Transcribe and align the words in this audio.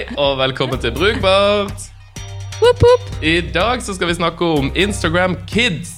Hei 0.00 0.14
og 0.16 0.38
velkommen 0.38 0.80
til 0.80 0.94
Brukbart. 0.96 1.82
Woop, 2.62 2.78
woop. 2.80 3.08
I 3.20 3.42
dag 3.52 3.82
så 3.84 3.92
skal 3.92 4.08
vi 4.08 4.14
snakke 4.16 4.46
om 4.46 4.70
Instagram 4.72 5.34
Kids. 5.48 5.90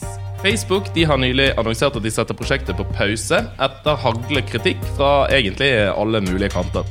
Facebook 0.43 0.89
de 0.95 1.05
har 1.07 1.21
nylig 1.23 1.53
annonsert 1.55 1.95
at 1.95 2.03
de 2.03 2.11
setter 2.11 2.35
prosjektet 2.35 2.75
på 2.75 2.87
pause 2.97 3.39
etter 3.63 4.01
haglekritikk 4.03 4.81
fra 4.97 5.29
egentlig 5.31 5.69
alle 5.93 6.19
mulige 6.25 6.51
kanter. 6.51 6.89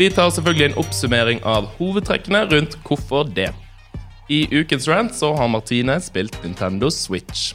Vi 0.00 0.08
tar 0.10 0.32
selvfølgelig 0.34 0.72
en 0.72 0.80
oppsummering 0.82 1.44
av 1.46 1.68
hovedtrekkene 1.76 2.42
rundt 2.50 2.74
hvorfor 2.88 3.30
det. 3.36 3.52
I 4.26 4.48
ukens 4.50 4.88
rant 4.90 5.14
så 5.14 5.30
har 5.38 5.52
Martine 5.52 6.00
spilt 6.02 6.40
Nintendo 6.42 6.90
Switch. 6.90 7.52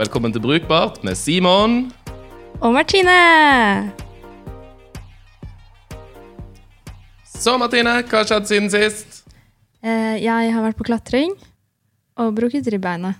Velkommen 0.00 0.32
til 0.32 0.40
Brukbart 0.40 1.04
med 1.04 1.20
Simon. 1.20 1.92
Og 2.62 2.72
Martine! 2.72 3.92
Så, 7.42 7.54
Martine, 7.58 7.96
hva 8.06 8.20
har 8.20 8.28
skjedd 8.28 8.46
siden 8.50 8.68
sist? 8.70 9.22
Eh, 9.82 10.18
jeg 10.22 10.52
har 10.54 10.62
vært 10.62 10.78
på 10.78 10.86
klatring 10.86 11.32
og 12.22 12.34
brukket 12.36 12.68
ribbeinet. 12.70 13.18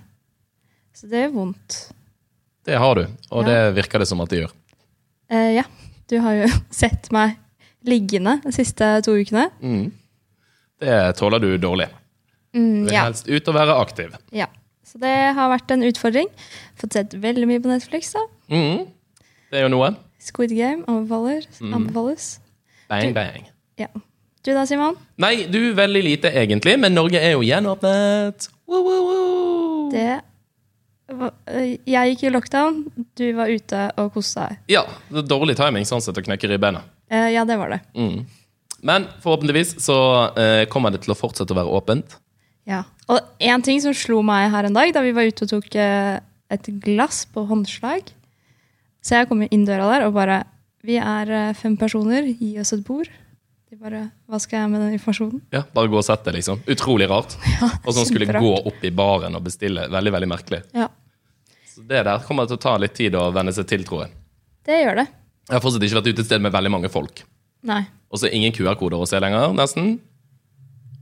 Så 0.95 1.09
det 1.11 1.25
gjør 1.25 1.33
vondt. 1.35 1.79
Det 2.63 2.77
har 2.79 2.95
du, 2.95 3.01
og 3.31 3.43
Ja. 3.43 3.47
det 3.49 3.75
virker 3.83 3.99
det 3.99 4.07
som 4.07 4.21
at 4.21 4.29
det 4.29 4.39
gjør. 4.43 4.51
Eh, 5.29 5.55
ja, 5.57 5.63
du 6.07 6.19
har 6.23 6.33
jo 6.37 6.47
sett 6.71 7.11
meg 7.11 7.35
liggende 7.83 8.37
de 8.45 8.51
siste 8.55 9.01
to 9.03 9.11
ukene. 9.19 9.49
Det 10.79 11.15
tåler 11.19 11.39
du 11.43 11.57
dårlig. 11.57 11.89
Mm, 12.55 12.85
Vil 12.85 12.93
ja, 12.93 13.03
helst 13.09 13.27
ut 13.27 13.47
og 13.49 13.55
være 13.55 13.79
aktiv. 13.81 14.15
ja. 14.31 14.47
Så 14.85 14.99
det 14.99 15.33
har 15.33 15.49
vært 15.49 15.71
en 15.71 15.81
utfordring. 15.87 16.27
Fått 16.77 16.93
sett 16.93 17.13
veldig 17.17 17.47
mye 17.49 17.59
på 17.63 17.69
Netflix. 17.71 18.11
da. 18.13 18.19
Mm. 18.51 18.85
Det 19.49 19.57
er 19.57 19.63
jo 19.63 19.69
noe. 19.73 19.95
Squid 20.19 20.51
Game 20.53 20.83
anbefaler, 20.85 21.47
anbefales. 21.63 22.39
Bang, 22.89 23.13
bang. 23.15 23.47
Ja. 23.79 23.87
Du 24.43 24.51
da, 24.51 24.65
Simon? 24.67 24.97
Nei, 25.23 25.45
du 25.47 25.59
veldig 25.77 26.01
lite 26.03 26.31
egentlig, 26.35 26.75
men 26.81 26.95
Norge 26.97 27.19
er 27.21 27.31
jo 27.37 27.43
gjenåpnet. 27.47 28.49
Woo, 28.67 28.81
woo, 28.83 29.03
woo. 29.07 29.89
Det 29.93 30.19
var- 31.15 31.33
eh, 31.47 31.77
Jeg 31.85 32.15
gikk 32.17 32.23
i 32.23 32.29
lockdown, 32.33 32.83
du 33.15 33.31
var 33.33 33.47
ute 33.47 33.91
og 33.97 34.13
koste 34.13 34.47
deg. 34.49 34.57
Ja, 34.67 34.83
det 35.09 35.27
dårlig 35.29 35.55
timing 35.55 35.85
sånn 35.85 36.01
sett 36.01 36.15
å 36.17 36.23
knekke 36.23 36.49
ribbeina. 36.49 36.81
Eh, 37.09 37.29
ja, 37.33 37.45
det 37.45 37.57
var 37.57 37.69
det. 37.69 37.81
Men 38.81 39.07
forhåpentligvis 39.21 39.75
så 39.79 40.35
eh, 40.37 40.65
kommer 40.65 40.91
det 40.91 41.01
til 41.03 41.13
å 41.13 41.17
fortsette 41.17 41.51
å 41.51 41.55
være 41.55 41.71
åpent. 41.81 42.17
Ja. 42.65 42.83
Og 43.07 43.19
en 43.39 43.61
ting 43.61 43.79
som 43.79 43.93
slo 43.93 44.21
meg 44.23 44.51
her 44.51 44.65
en 44.65 44.73
dag, 44.73 44.91
da 44.93 45.01
vi 45.01 45.11
var 45.11 45.23
ute 45.23 45.43
og 45.43 45.49
tok 45.49 45.75
et 45.75 46.67
glass 46.81 47.25
på 47.25 47.45
håndslag 47.47 48.01
Så 49.03 49.17
jeg 49.17 49.27
kom 49.27 49.41
inn 49.41 49.65
døra 49.65 49.89
der 49.99 50.05
og 50.07 50.13
bare 50.13 50.45
Vi 50.83 50.95
er 50.97 51.53
fem 51.53 51.75
personer, 51.77 52.23
gi 52.39 52.57
oss 52.59 52.71
et 52.73 52.83
bord. 52.83 53.07
De 53.73 53.79
bare 53.81 53.99
Hva 54.29 54.37
skal 54.37 54.59
jeg 54.59 54.69
med 54.69 54.81
den 54.83 54.91
informasjonen? 54.99 55.39
Ja, 55.49 55.63
Bare 55.73 55.89
gå 55.89 55.97
og 55.97 56.03
sett 56.05 56.21
det, 56.27 56.35
liksom. 56.35 56.59
Utrolig 56.69 57.07
rart. 57.09 57.31
og 57.87 57.95
sånn 57.95 58.05
skulle 58.05 58.27
gå 58.29 58.51
opp 58.69 58.83
i 58.85 58.91
baren 58.93 59.33
og 59.33 59.41
bestille. 59.47 59.87
Veldig, 59.89 60.11
veldig 60.13 60.29
merkelig. 60.29 60.59
Ja, 60.77 60.91
Så 61.71 61.81
det 61.89 62.03
der 62.05 62.21
kommer 62.27 62.45
til 62.45 62.59
å 62.59 62.61
ta 62.61 62.75
litt 62.77 62.93
tid 62.93 63.17
å 63.17 63.23
venne 63.33 63.49
seg 63.55 63.65
til, 63.71 63.81
tror 63.87 64.03
jeg. 64.05 64.13
det 64.69 64.77
gjør 64.83 64.99
det. 65.01 65.07
Jeg 65.49 65.55
har 65.57 65.63
fortsatt 65.65 65.85
ikke 65.87 65.97
vært 65.97 66.11
ute 66.13 66.21
et 66.21 66.29
sted 66.29 66.43
med 66.45 66.53
veldig 66.53 66.71
mange 66.75 66.91
folk. 66.93 67.23
Nei. 67.65 67.79
Og 68.13 68.21
så 68.21 68.29
ingen 68.29 68.53
QR-koder 68.53 69.01
å 69.01 69.07
se 69.09 69.17
lenger, 69.19 69.55
nesten. 69.57 69.95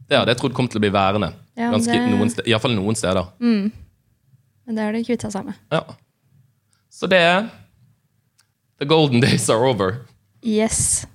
Det 0.07 0.15
hadde 0.21 0.31
jeg 0.31 0.39
trodd 0.39 0.55
kom 0.55 0.69
til 0.71 0.79
å 0.79 0.85
bli 0.85 0.93
værende. 0.95 1.33
Ja, 1.59 1.73
Ganske, 1.75 1.91
det- 1.91 2.07
noen 2.15 2.31
sted, 2.31 2.47
Iallfall 2.47 2.77
noen 2.77 2.95
steder. 2.95 3.27
Men 3.43 4.77
det 4.79 4.85
har 4.87 4.95
de 4.95 5.03
kvitta 5.03 5.27
seg 5.33 5.43
med. 5.51 5.59
Ja. 5.75 5.83
Så 6.89 7.09
det 7.11 7.19
er 7.19 7.49
The 8.79 8.87
golden 8.87 9.19
days 9.19 9.49
are 9.49 9.67
over. 9.67 10.05
Yes. 10.41 11.05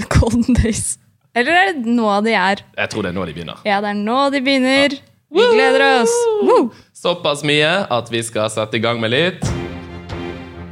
Golden 0.16 0.56
days. 0.58 0.98
Eller 1.34 1.56
er 1.56 1.72
det 1.72 1.88
nå 1.88 2.08
de 2.26 2.34
er? 2.36 2.60
Jeg 2.76 2.92
tror 2.92 3.06
det 3.06 3.12
er 3.12 3.16
nå 3.16 3.24
de 3.28 3.34
begynner. 3.36 3.60
Ja, 3.64 3.80
det 3.84 3.92
er 3.94 3.98
nå 3.98 4.18
de 4.34 4.40
begynner. 4.44 4.96
Vi 5.32 5.44
gleder 5.54 5.84
oss. 6.02 6.12
Woo! 6.44 6.66
Såpass 6.92 7.40
mye 7.48 7.70
at 7.88 8.10
vi 8.12 8.20
skal 8.22 8.50
sette 8.52 8.76
i 8.76 8.82
gang 8.84 9.00
med 9.00 9.14
litt 9.14 9.46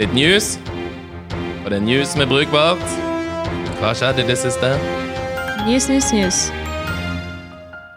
Litt 0.01 0.13
news. 0.17 0.55
Og 1.65 1.71
det 1.73 1.77
er 1.79 1.85
news 1.85 2.13
som 2.13 2.23
er 2.25 2.29
brukbart. 2.29 2.85
Hva 3.81 3.93
skjedde 3.97 4.25
i 4.25 4.29
det 4.29 4.37
siste? 4.41 4.71
News, 5.67 5.89
news, 5.93 6.09
news. 6.13 6.39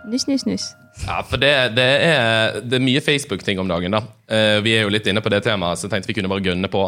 News, 0.07 0.25
news, 0.27 0.43
news. 0.47 0.65
Ja, 1.05 1.21
for 1.27 1.39
det, 1.39 1.51
det, 1.77 1.85
er, 2.07 2.59
det 2.63 2.77
er 2.77 2.83
mye 2.83 3.01
Facebook-ting 3.03 3.59
om 3.59 3.71
dagen, 3.71 3.95
da. 3.95 4.03
Eh, 4.27 4.59
vi 4.63 4.75
er 4.75 4.83
jo 4.83 4.91
litt 4.93 5.07
inne 5.09 5.23
på 5.23 5.31
det 5.31 5.41
temaet, 5.47 5.79
så 5.79 5.87
jeg 5.87 5.95
tenkte 5.95 6.11
vi 6.11 6.17
kunne 6.19 6.31
bare 6.31 6.43
gønne 6.43 6.69
på. 6.71 6.83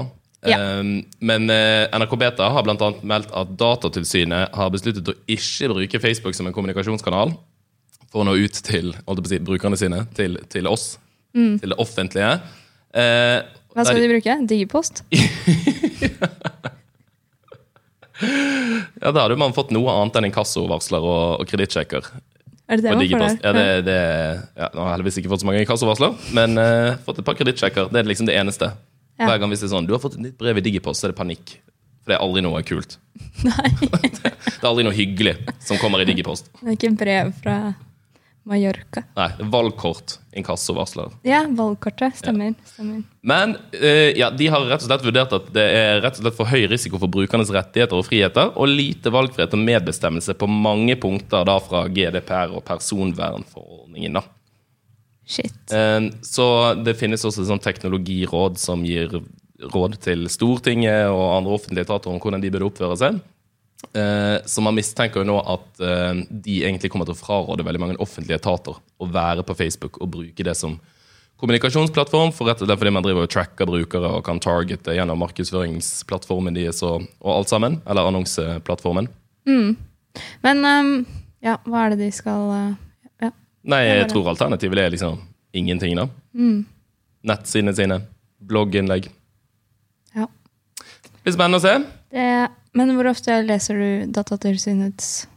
Ja. 0.45 0.59
Eh, 0.59 0.83
men 1.25 1.49
eh, 1.53 1.85
NRK 1.95 2.15
Beta 2.21 2.49
har 2.53 2.69
annet 2.71 3.03
meldt 3.03 3.33
at 3.35 3.55
Datatilsynet 3.59 4.55
har 4.55 4.71
besluttet 4.73 5.11
å 5.11 5.17
ikke 5.31 5.71
bruke 5.73 6.01
Facebook 6.03 6.37
som 6.37 6.49
en 6.49 6.55
kommunikasjonskanal 6.55 7.35
for 8.11 8.23
å 8.23 8.27
nå 8.27 8.37
ut 8.39 8.61
til 8.65 8.93
si, 9.27 9.41
brukerne 9.43 9.79
sine, 9.79 10.05
til, 10.15 10.37
til 10.51 10.69
oss, 10.71 10.95
til 11.33 11.73
det 11.73 11.79
offentlige. 11.81 12.37
Eh, 12.95 13.41
Hva 13.75 13.83
skal 13.83 13.99
de 14.03 14.11
bruke? 14.13 14.39
Digipost? 14.47 15.03
Ja, 19.01 19.11
Da 19.11 19.25
hadde 19.25 19.35
man 19.35 19.53
fått 19.55 19.73
noe 19.75 19.91
annet 19.91 20.15
enn 20.19 20.29
inkassovarsler 20.29 21.03
og, 21.03 21.41
og 21.41 21.49
kredittsjekker. 21.49 22.07
Er 22.65 22.79
det 22.79 22.85
det 22.87 22.95
man 22.95 23.05
får 23.05 23.21
der? 23.21 23.37
Ja, 23.43 23.51
det, 23.53 23.65
det, 23.85 23.97
ja, 24.57 24.69
nå 24.73 24.81
har 24.81 24.87
jeg 24.87 24.95
heldigvis 24.95 25.19
ikke 25.21 25.31
fått 25.33 25.43
så 25.43 25.49
mange 25.49 25.61
inkassovarsler, 25.61 26.15
men 26.37 26.57
uh, 26.57 26.95
fått 27.05 27.21
et 27.21 27.27
par 27.27 27.37
kredittsjekker. 27.37 27.91
Det 27.93 28.01
er 28.01 28.09
liksom 28.09 28.29
det 28.29 28.37
eneste. 28.39 28.71
Ja. 29.15 29.29
Hver 29.29 29.39
gang 29.39 29.53
hvis 29.53 29.63
det 29.63 29.69
er 29.69 29.75
sånn, 29.77 29.87
du 29.87 29.93
har 29.95 30.01
fått 30.03 30.17
et 30.17 30.25
nytt 30.25 30.37
brev 30.39 30.59
i 30.59 30.65
digipost, 30.65 30.99
så 31.01 31.07
er 31.07 31.13
det 31.13 31.19
panikk. 31.19 31.57
For 32.03 32.11
det 32.13 32.17
er 32.17 32.23
aldri 32.25 32.43
noe 32.45 32.61
kult. 32.67 32.97
Nei, 33.47 33.71
Det 33.81 34.61
er 34.61 34.69
aldri 34.69 34.85
noe 34.87 34.95
hyggelig 34.95 35.37
som 35.63 35.79
kommer 35.81 36.03
i 36.03 36.07
digipost. 36.09 36.51
det 36.61 36.73
er 36.73 36.77
ikke 36.77 36.95
brev 36.99 37.31
fra 37.41 37.57
Mallorca. 38.45 39.01
Nei, 39.17 39.29
valgkort, 39.49 40.19
inkassovarsler. 40.37 41.15
Ja, 41.25 41.39
valgkortet. 41.49 42.19
Stemmer. 42.19 42.53
stemmer. 42.69 43.01
Men 43.25 43.55
uh, 43.73 44.11
ja, 44.13 44.29
de 44.29 44.49
har 44.53 44.67
rett 44.69 44.83
og 44.83 44.89
slett 44.91 45.05
vurdert 45.07 45.33
at 45.33 45.47
det 45.55 45.65
er 45.79 46.01
rett 46.03 46.19
og 46.19 46.27
slett 46.27 46.37
for 46.37 46.51
høy 46.51 46.67
risiko 46.69 46.99
for 47.01 47.09
brukernes 47.09 47.49
rettigheter 47.55 47.97
og 47.97 48.05
friheter, 48.05 48.51
og 48.53 48.69
lite 48.69 49.09
valgfrihet 49.15 49.55
og 49.57 49.63
medbestemmelse 49.65 50.37
på 50.37 50.49
mange 50.51 50.93
punkter 51.01 51.47
da 51.49 51.57
fra 51.63 51.87
GDPR 51.89 52.53
og 52.53 52.61
personvernforordningen. 52.69 54.19
da. 54.19 54.25
Shit. 55.25 55.71
Eh, 55.73 56.09
Så 56.21 56.47
det 56.83 56.97
finnes 56.99 57.25
også 57.25 57.41
et 57.43 57.49
sånt 57.49 57.65
teknologiråd 57.65 58.59
som 58.61 58.83
gir 58.85 59.21
råd 59.73 59.99
til 60.03 60.27
Stortinget 60.29 61.07
og 61.09 61.37
andre 61.37 61.55
offentlige 61.57 61.87
etater 61.87 62.11
om 62.11 62.19
hvordan 62.19 62.43
de 62.43 62.51
burde 62.53 62.67
oppføre 62.69 62.97
seg. 62.99 63.21
Eh, 63.95 64.37
Så 64.45 64.61
man 64.61 64.75
mistenker 64.77 65.23
jo 65.23 65.29
nå 65.31 65.37
at 65.41 65.81
eh, 65.81 66.25
de 66.29 66.59
egentlig 66.63 66.91
kommer 66.93 67.09
til 67.09 67.15
å 67.15 67.21
fraråde 67.21 67.65
veldig 67.65 67.81
mange 67.81 67.97
offentlige 68.03 68.37
etater 68.39 68.77
å 68.77 69.09
være 69.09 69.43
på 69.43 69.57
Facebook 69.57 70.01
og 70.01 70.11
bruke 70.11 70.45
det 70.45 70.55
som 70.57 70.79
kommunikasjonsplattform, 71.41 72.31
for 72.31 72.47
rett 72.47 72.61
og 72.63 72.69
slett 72.69 72.79
fordi 72.79 72.93
man 72.95 73.03
driver 73.03 73.25
og 73.25 73.31
tracker 73.33 73.67
brukere 73.67 74.07
og 74.07 74.23
kan 74.23 74.39
targete 74.39 74.93
gjennom 74.95 75.19
markedsføringsplattformen 75.19 76.55
deres 76.55 76.79
og, 76.87 77.09
og 77.19 77.31
alt 77.33 77.51
sammen. 77.51 77.81
Eller 77.85 78.07
annonseplattformen. 78.07 79.09
Men 79.45 80.63
um, 80.63 80.93
ja, 81.43 81.57
hva 81.67 81.85
er 81.85 81.93
det 81.93 82.05
de 82.05 82.11
skal. 82.15 82.77
Nei, 83.65 83.81
jeg 83.87 84.09
tror 84.11 84.27
alternativet 84.29 84.77
er 84.83 84.91
liksom 84.93 85.19
ingenting, 85.55 85.95
da. 85.97 86.07
Nettsidene 87.25 87.73
sine, 87.75 87.99
blogginnlegg. 88.45 89.07
ja. 90.15 90.27
Det 90.77 91.31
blir 91.31 91.33
spennende 91.33 91.57
å 91.57 91.63
se. 91.63 91.71
Det, 92.13 92.25
men 92.77 92.91
hvor 92.93 93.07
ofte 93.09 93.39
leser 93.41 93.79
du 93.81 94.11
Datatilsynets 94.13 95.27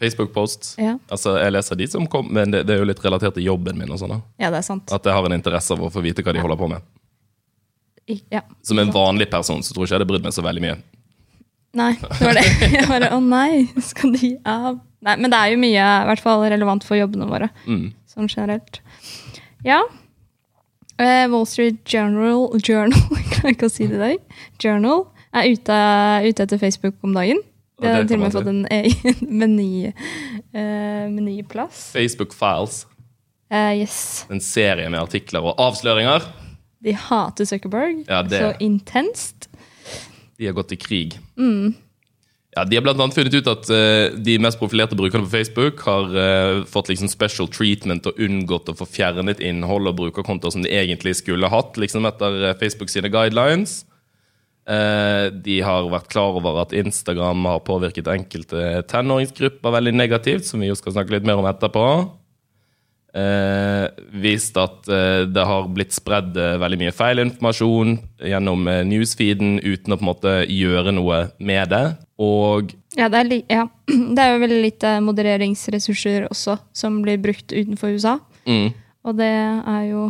Facebook-posts. 0.00 0.74
ja. 0.80 0.98
Altså, 1.12 1.38
jeg 1.40 1.52
leser 1.52 1.76
de 1.80 1.86
som 1.88 2.06
kom, 2.08 2.28
men 2.32 2.52
det, 2.52 2.62
det 2.68 2.74
er 2.76 2.82
jo 2.82 2.88
litt 2.88 3.00
relatert 3.04 3.34
til 3.36 3.44
jobben 3.48 3.76
min. 3.80 3.90
og 3.92 4.00
sånn 4.00 4.14
ja, 4.40 4.50
det 4.52 4.60
er 4.60 4.66
sant. 4.66 4.92
At 4.92 5.04
jeg 5.04 5.16
har 5.16 5.28
en 5.28 5.36
interesse 5.36 5.72
av 5.76 5.82
å 5.84 5.90
få 5.92 6.00
vite 6.04 6.24
hva 6.24 6.32
de 6.36 6.40
holder 6.44 6.60
på 6.60 6.68
med. 6.72 6.84
I, 8.10 8.18
ja. 8.32 8.40
Som 8.66 8.80
en 8.82 8.92
vanlig 8.92 9.30
person 9.30 9.62
så 9.62 9.72
tror 9.72 9.84
jeg 9.84 9.90
ikke 9.90 9.94
jeg 9.94 10.00
hadde 10.00 10.10
brydd 10.12 10.24
meg 10.28 10.36
så 10.36 10.44
veldig 10.44 10.62
mye. 10.64 10.76
Nei, 11.80 11.92
det 12.02 12.20
var 12.26 12.34
det. 12.34 12.44
Jeg 12.76 12.86
bare, 12.90 13.10
Å 13.14 13.20
nei, 13.22 13.68
skal 13.84 14.16
de 14.16 14.32
av? 14.48 14.80
Nei, 15.00 15.16
Men 15.16 15.32
det 15.32 15.38
er 15.38 15.54
jo 15.54 15.60
mye 15.62 15.86
i 15.86 16.08
hvert 16.10 16.22
fall 16.22 16.44
relevant 16.52 16.84
for 16.84 16.98
jobbene 16.98 17.28
våre. 17.30 17.48
Mm. 17.66 17.90
Sånn 18.10 18.28
generelt. 18.28 18.80
Ja. 19.64 19.80
Uh, 21.00 21.24
Wall 21.32 21.46
Street 21.48 21.80
Journal, 21.88 22.50
Journal 22.60 23.00
klarer 23.32 23.54
ikke 23.54 23.70
å 23.70 23.72
si 23.72 23.88
det 23.88 23.96
i 23.96 24.02
dag. 24.02 24.42
Journal 24.60 25.06
er 25.32 25.48
ute, 25.54 25.78
ute 26.26 26.44
etter 26.44 26.60
Facebook 26.60 26.98
om 27.06 27.16
dagen. 27.16 27.40
De 27.80 27.88
har 27.88 28.04
til 28.04 28.18
og 28.18 28.26
med 28.26 28.34
fått 28.34 28.50
en 28.50 28.64
egen 28.76 29.22
meny, 29.40 29.70
uh, 29.88 31.06
menyplass. 31.08 31.86
Facebook 31.94 32.36
Files. 32.36 32.82
Uh, 33.50 33.72
yes. 33.80 34.26
En 34.30 34.42
serie 34.44 34.90
med 34.92 35.00
artikler 35.00 35.48
og 35.48 35.56
avsløringer. 35.58 36.28
De 36.80 36.92
hater 36.96 37.44
Zuckerberg 37.48 38.04
Ja, 38.08 38.22
så 38.28 38.52
intenst. 38.60 39.48
De 40.40 40.46
har 40.48 40.54
gått 40.56 40.72
i 40.72 40.78
krig. 40.80 41.16
Ja, 42.56 42.64
de 42.66 42.74
har 42.76 42.88
annet 42.90 43.14
funnet 43.14 43.34
ut 43.36 43.48
at 43.50 43.68
uh, 43.70 44.16
de 44.18 44.34
mest 44.42 44.58
profilerte 44.58 44.96
brukerne 44.98 45.28
på 45.28 45.36
Facebook 45.36 45.84
har 45.86 46.08
uh, 46.10 46.62
fått 46.66 46.90
liksom 46.90 47.10
special 47.12 47.46
treatment 47.46 48.08
og 48.10 48.18
unngått 48.18 48.72
å 48.72 48.74
få 48.74 48.88
fjernet 48.90 49.42
innhold 49.44 49.86
og 49.86 50.00
brukerkontoer 50.00 50.56
som 50.56 50.64
de 50.66 50.72
egentlig 50.74 51.14
skulle 51.20 51.50
hatt, 51.52 51.78
liksom 51.78 52.08
etter 52.10 52.48
eh, 52.48 52.56
Facebook 52.58 52.90
sine 52.90 53.12
guidelines. 53.12 53.84
Uh, 54.66 55.30
de 55.30 55.60
har 55.62 55.86
vært 55.94 56.10
klar 56.10 56.40
over 56.40 56.58
at 56.64 56.74
Instagram 56.74 57.46
har 57.52 57.62
påvirket 57.66 58.10
enkelte 58.10 58.82
tenåringsgrupper 58.90 59.76
veldig 59.78 59.94
negativt, 59.94 60.50
som 60.50 60.62
vi 60.62 60.72
jo 60.72 60.78
skal 60.78 60.98
snakke 60.98 61.14
litt 61.14 61.30
mer 61.30 61.38
om 61.38 61.46
etterpå. 61.46 61.86
Eh, 63.10 63.86
vist 64.22 64.54
at 64.60 64.86
eh, 64.86 65.24
det 65.26 65.42
har 65.46 65.66
blitt 65.74 65.96
spredd 65.96 66.36
eh, 66.38 66.58
veldig 66.62 66.78
mye 66.78 66.92
feilinformasjon 66.94 67.96
gjennom 68.22 68.68
eh, 68.70 68.84
newsfeeden 68.86 69.56
uten 69.64 69.96
å 69.96 69.98
på 69.98 70.04
en 70.04 70.10
måte 70.12 70.34
gjøre 70.46 70.94
noe 70.94 71.24
med 71.42 71.72
det. 71.72 71.84
Og 72.22 72.70
Ja, 72.94 73.08
det 73.10 73.24
er, 73.24 73.32
ja. 73.50 73.64
det 74.14 74.22
er 74.22 74.34
jo 74.34 74.44
veldig 74.44 74.60
lite 74.62 74.94
modereringsressurser 75.02 76.28
også 76.30 76.60
som 76.70 77.00
blir 77.02 77.18
brukt 77.22 77.50
utenfor 77.50 77.96
USA. 77.98 78.18
mm, 78.46 78.70
Og 79.08 79.18
det 79.18 79.32
er 79.32 79.84
jo 79.90 80.06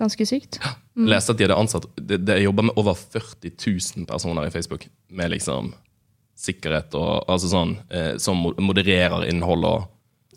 ganske 0.00 0.26
sykt. 0.26 0.62
Mm. 0.94 1.08
leste 1.10 1.34
at 1.34 1.38
de 1.38 1.44
hadde 1.48 1.56
ansatt 1.58 1.86
De, 1.98 2.16
de 2.22 2.36
jobber 2.38 2.68
med 2.68 2.76
over 2.78 2.94
40 2.94 3.50
000 3.98 4.06
personer 4.06 4.46
i 4.46 4.52
Facebook 4.54 4.86
med 5.10 5.32
liksom 5.34 5.72
sikkerhet 6.38 6.94
og 6.98 7.26
altså 7.30 7.50
sånn 7.50 7.76
eh, 7.94 8.14
som 8.22 8.40
modererer 8.58 9.26
innhold 9.30 9.66
og 9.68 9.90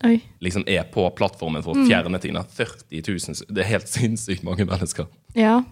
Oi. 0.05 0.19
liksom 0.43 0.63
er 0.69 0.83
på 0.93 1.07
plattformen 1.17 1.63
for 1.65 1.73
å 1.73 1.87
fjerne 1.87 2.19
ting. 2.21 2.35
40 2.37 3.01
000. 3.07 3.47
Det 3.49 3.63
er 3.63 3.71
helt 3.71 3.89
sinnssykt 3.97 4.45
mange 4.45 4.67
mennesker. 4.67 5.07
Ja. 5.37 5.63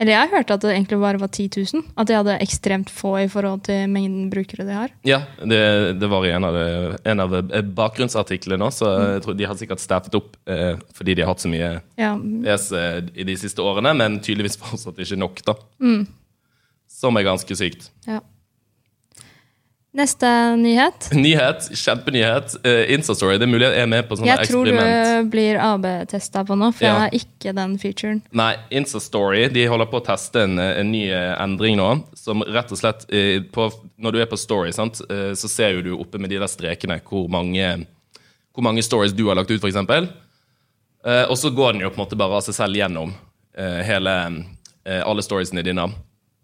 Eller 0.00 0.14
jeg 0.14 0.30
hørte 0.32 0.54
at 0.56 0.62
det 0.64 0.70
egentlig 0.72 0.96
bare 1.02 1.20
var 1.20 1.28
10 1.28 1.60
000. 1.76 1.82
At 2.00 2.08
de 2.08 2.14
hadde 2.16 2.38
ekstremt 2.40 2.88
få 2.88 3.10
i 3.20 3.26
forhold 3.28 3.66
til 3.66 3.82
mengden 3.92 4.30
brukere 4.32 4.64
de 4.64 4.72
har. 4.72 4.94
Ja, 5.04 5.18
det, 5.44 5.60
det 6.00 6.08
var 6.08 6.24
i 6.24 6.30
en 6.32 6.46
av, 6.48 6.56
en 7.04 7.20
av 7.20 7.34
eh, 7.42 7.60
bakgrunnsartiklene 7.76 8.70
Så 8.72 8.88
Jeg 8.88 9.22
tror 9.26 9.36
De 9.36 9.44
har 9.50 9.58
sikkert 9.60 9.82
staffet 9.84 10.16
opp 10.16 10.38
eh, 10.48 10.80
fordi 10.96 11.18
de 11.18 11.26
har 11.26 11.34
hatt 11.34 11.44
så 11.44 11.52
mye 11.52 11.68
Ja, 12.00 12.14
eh, 12.16 12.98
i 13.12 13.28
de 13.28 13.36
siste 13.36 13.60
årene, 13.60 13.92
men 14.00 14.16
tydeligvis 14.24 14.56
fortsatt 14.62 15.04
ikke 15.04 15.20
nok, 15.20 15.44
da. 15.44 15.58
Som 16.90 17.20
er 17.20 17.28
ganske 17.28 17.60
sykt. 17.60 17.90
ja. 18.08 18.22
Neste 19.92 20.28
nyhet. 20.54 21.08
Nyhet, 21.18 21.64
kjempenyhet. 21.74 22.52
Uh, 22.62 22.84
Instastory. 22.94 23.38
Det 23.40 23.48
er 23.48 23.50
mulig 23.50 23.66
jeg 23.66 23.82
er 23.82 23.88
med 23.90 24.06
på 24.06 24.18
sånne 24.20 24.28
Jeg 24.30 24.50
tror 24.50 24.68
eksperiment. 24.70 25.24
du 25.26 25.30
blir 25.32 25.58
AB-testa 25.58 26.44
på 26.46 26.54
nå, 26.60 26.68
for 26.76 26.86
Ja. 26.86 26.92
jeg 26.92 27.00
har 27.00 27.16
ikke 27.18 27.54
den 27.58 27.74
featuren. 27.82 28.20
Nei, 28.30 28.52
Instastory 28.70 29.48
de 29.50 29.64
holder 29.66 29.90
på 29.90 29.98
å 29.98 30.04
teste 30.06 30.44
en, 30.46 30.58
en 30.62 30.92
ny 30.92 31.08
eh, 31.10 31.32
endring 31.42 31.74
nå. 31.80 31.88
Som 32.14 32.44
rett 32.46 32.70
og 32.70 32.78
slett 32.78 33.02
uh, 33.10 33.40
på, 33.50 33.66
Når 33.98 34.14
du 34.14 34.20
er 34.22 34.30
på 34.30 34.38
Story, 34.38 34.70
sant, 34.76 35.02
uh, 35.10 35.32
så 35.34 35.50
ser 35.50 35.74
jo 35.74 35.82
du 35.82 35.90
oppe 35.98 36.22
med 36.22 36.30
de 36.30 36.38
der 36.38 36.50
strekene 36.50 37.00
hvor 37.02 37.26
mange, 37.32 37.72
hvor 38.54 38.62
mange 38.66 38.84
stories 38.86 39.12
du 39.16 39.26
har 39.26 39.40
lagt 39.40 39.50
ut, 39.50 39.58
f.eks. 39.58 39.80
Uh, 41.00 41.24
og 41.26 41.34
så 41.40 41.50
går 41.50 41.74
den 41.74 41.82
jo 41.82 41.90
på 41.90 41.98
en 41.98 42.04
måte 42.04 42.18
bare 42.20 42.38
av 42.38 42.46
seg 42.46 42.54
selv 42.60 42.76
gjennom 42.78 43.10
eh, 43.56 43.80
hele, 43.86 44.14
eh, 44.84 45.02
alle 45.02 45.22
storiesene 45.24 45.62
dine. 45.66 45.86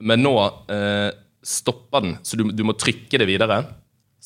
Men 0.01 0.23
nå 0.25 0.33
eh, 0.73 1.11
stopper 1.47 2.03
den, 2.03 2.17
så 2.27 2.39
du, 2.39 2.49
du 2.51 2.65
må 2.67 2.75
trykke 2.79 3.21
det 3.23 3.29
videre. 3.29 3.63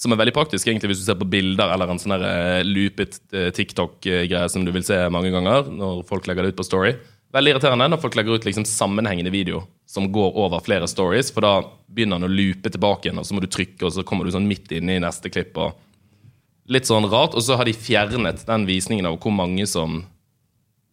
Som 0.00 0.14
er 0.14 0.20
veldig 0.22 0.32
praktisk 0.32 0.68
egentlig 0.70 0.94
hvis 0.94 1.02
du 1.02 1.08
ser 1.10 1.18
på 1.20 1.28
bilder 1.28 1.74
eller 1.74 1.90
en 1.92 1.98
sånn 2.00 2.14
eh, 2.16 2.62
loopet 2.64 3.18
eh, 3.36 3.50
TikTok-greie 3.52 4.46
som 4.48 4.64
du 4.64 4.70
vil 4.72 4.86
se 4.86 4.96
mange 5.12 5.32
ganger 5.34 5.68
når 5.68 6.06
folk 6.08 6.30
legger 6.30 6.46
det 6.46 6.54
ut 6.54 6.60
på 6.62 6.64
Story. 6.64 6.94
Veldig 7.34 7.52
irriterende 7.52 7.90
når 7.92 8.00
folk 8.02 8.16
legger 8.18 8.38
ut 8.38 8.46
liksom 8.48 8.64
sammenhengende 8.66 9.30
video 9.30 9.62
som 9.86 10.08
går 10.10 10.38
over 10.40 10.62
flere 10.66 10.88
stories, 10.90 11.30
for 11.34 11.46
da 11.46 11.52
begynner 11.90 12.18
den 12.18 12.26
å 12.26 12.32
loope 12.32 12.72
tilbake 12.72 13.06
igjen, 13.06 13.20
og 13.22 13.26
så 13.26 13.36
må 13.36 13.42
du 13.44 13.50
trykke, 13.50 13.84
og 13.86 13.94
så 13.94 14.04
kommer 14.06 14.26
du 14.26 14.32
sånn 14.34 14.48
midt 14.50 14.72
inne 14.74 14.96
i 14.96 15.02
neste 15.02 15.30
klipp. 15.30 15.58
og 15.58 15.78
Litt 16.70 16.86
sånn 16.86 17.06
rart. 17.10 17.36
Og 17.38 17.42
så 17.42 17.56
har 17.58 17.66
de 17.66 17.74
fjernet 17.74 18.44
den 18.46 18.66
visningen 18.68 19.08
av 19.10 19.18
hvor 19.22 19.34
mange 19.34 19.66
som 19.66 20.04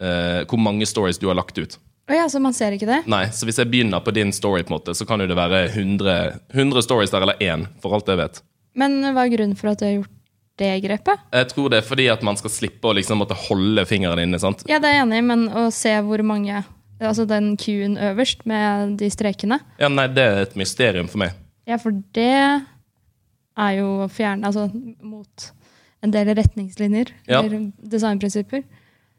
eh, 0.01 0.41
Hvor 0.49 0.61
mange 0.61 0.85
stories 0.89 1.21
du 1.21 1.27
har 1.29 1.37
lagt 1.37 1.57
ut. 1.57 1.77
Å 2.07 2.15
ja, 2.15 2.25
så 2.31 2.39
man 2.39 2.53
ser 2.55 2.71
ikke 2.71 2.87
det? 2.87 3.01
Nei, 3.11 3.25
så 3.35 3.43
hvis 3.47 3.57
jeg 3.59 3.67
begynner 3.71 3.99
på 4.03 4.13
din 4.15 4.29
story, 4.35 4.61
på 4.63 4.71
en 4.71 4.77
måte, 4.77 4.93
så 4.95 5.03
kan 5.07 5.19
jo 5.19 5.27
det 5.27 5.35
være 5.35 5.65
100, 5.73 6.13
100 6.55 6.85
stories 6.85 7.11
der, 7.11 7.25
eller 7.25 7.41
én, 7.43 7.65
for 7.83 7.97
alt 7.97 8.07
jeg 8.07 8.19
vet. 8.21 8.39
Men 8.79 8.99
hva 9.11 9.25
er 9.25 9.33
grunnen 9.33 9.57
for 9.59 9.73
at 9.73 9.81
du 9.81 9.85
har 9.89 9.95
gjort 9.97 10.13
det 10.57 10.69
grepet? 10.85 11.25
Jeg 11.35 11.49
tror 11.51 11.67
det 11.73 11.81
er 11.81 11.85
fordi 11.89 12.05
at 12.13 12.23
man 12.25 12.39
skal 12.39 12.53
slippe 12.53 12.87
å 12.89 12.95
liksom 12.95 13.19
måtte 13.21 13.35
holde 13.47 13.83
fingrene 13.89 14.23
inne. 14.23 14.39
sant? 14.39 14.63
Ja, 14.71 14.79
det 14.79 14.89
er 14.93 14.99
jeg 15.01 15.03
enig 15.07 15.19
i, 15.19 15.25
men 15.33 15.45
å 15.51 15.67
se 15.73 15.93
hvor 16.07 16.23
mange 16.27 16.63
Altså 16.97 17.27
den 17.29 17.51
Q-en 17.61 17.93
øverst 18.01 18.39
med 18.49 18.95
de 18.97 19.05
strekene. 19.13 19.59
Ja, 19.77 19.85
Nei, 19.93 20.07
det 20.09 20.23
er 20.25 20.39
et 20.47 20.55
mysterium 20.57 21.05
for 21.11 21.21
meg. 21.21 21.35
Ja, 21.69 21.77
for 21.77 21.93
det 22.17 22.25
er 22.25 23.75
jo 23.77 23.91
å 24.01 24.07
fjerne 24.09 24.49
Altså 24.49 24.63
mot 25.05 25.45
en 26.01 26.13
del 26.15 26.31
retningslinjer 26.33 27.11
Ja. 27.29 27.43
eller 27.43 27.67
designprinsipper. 27.85 28.63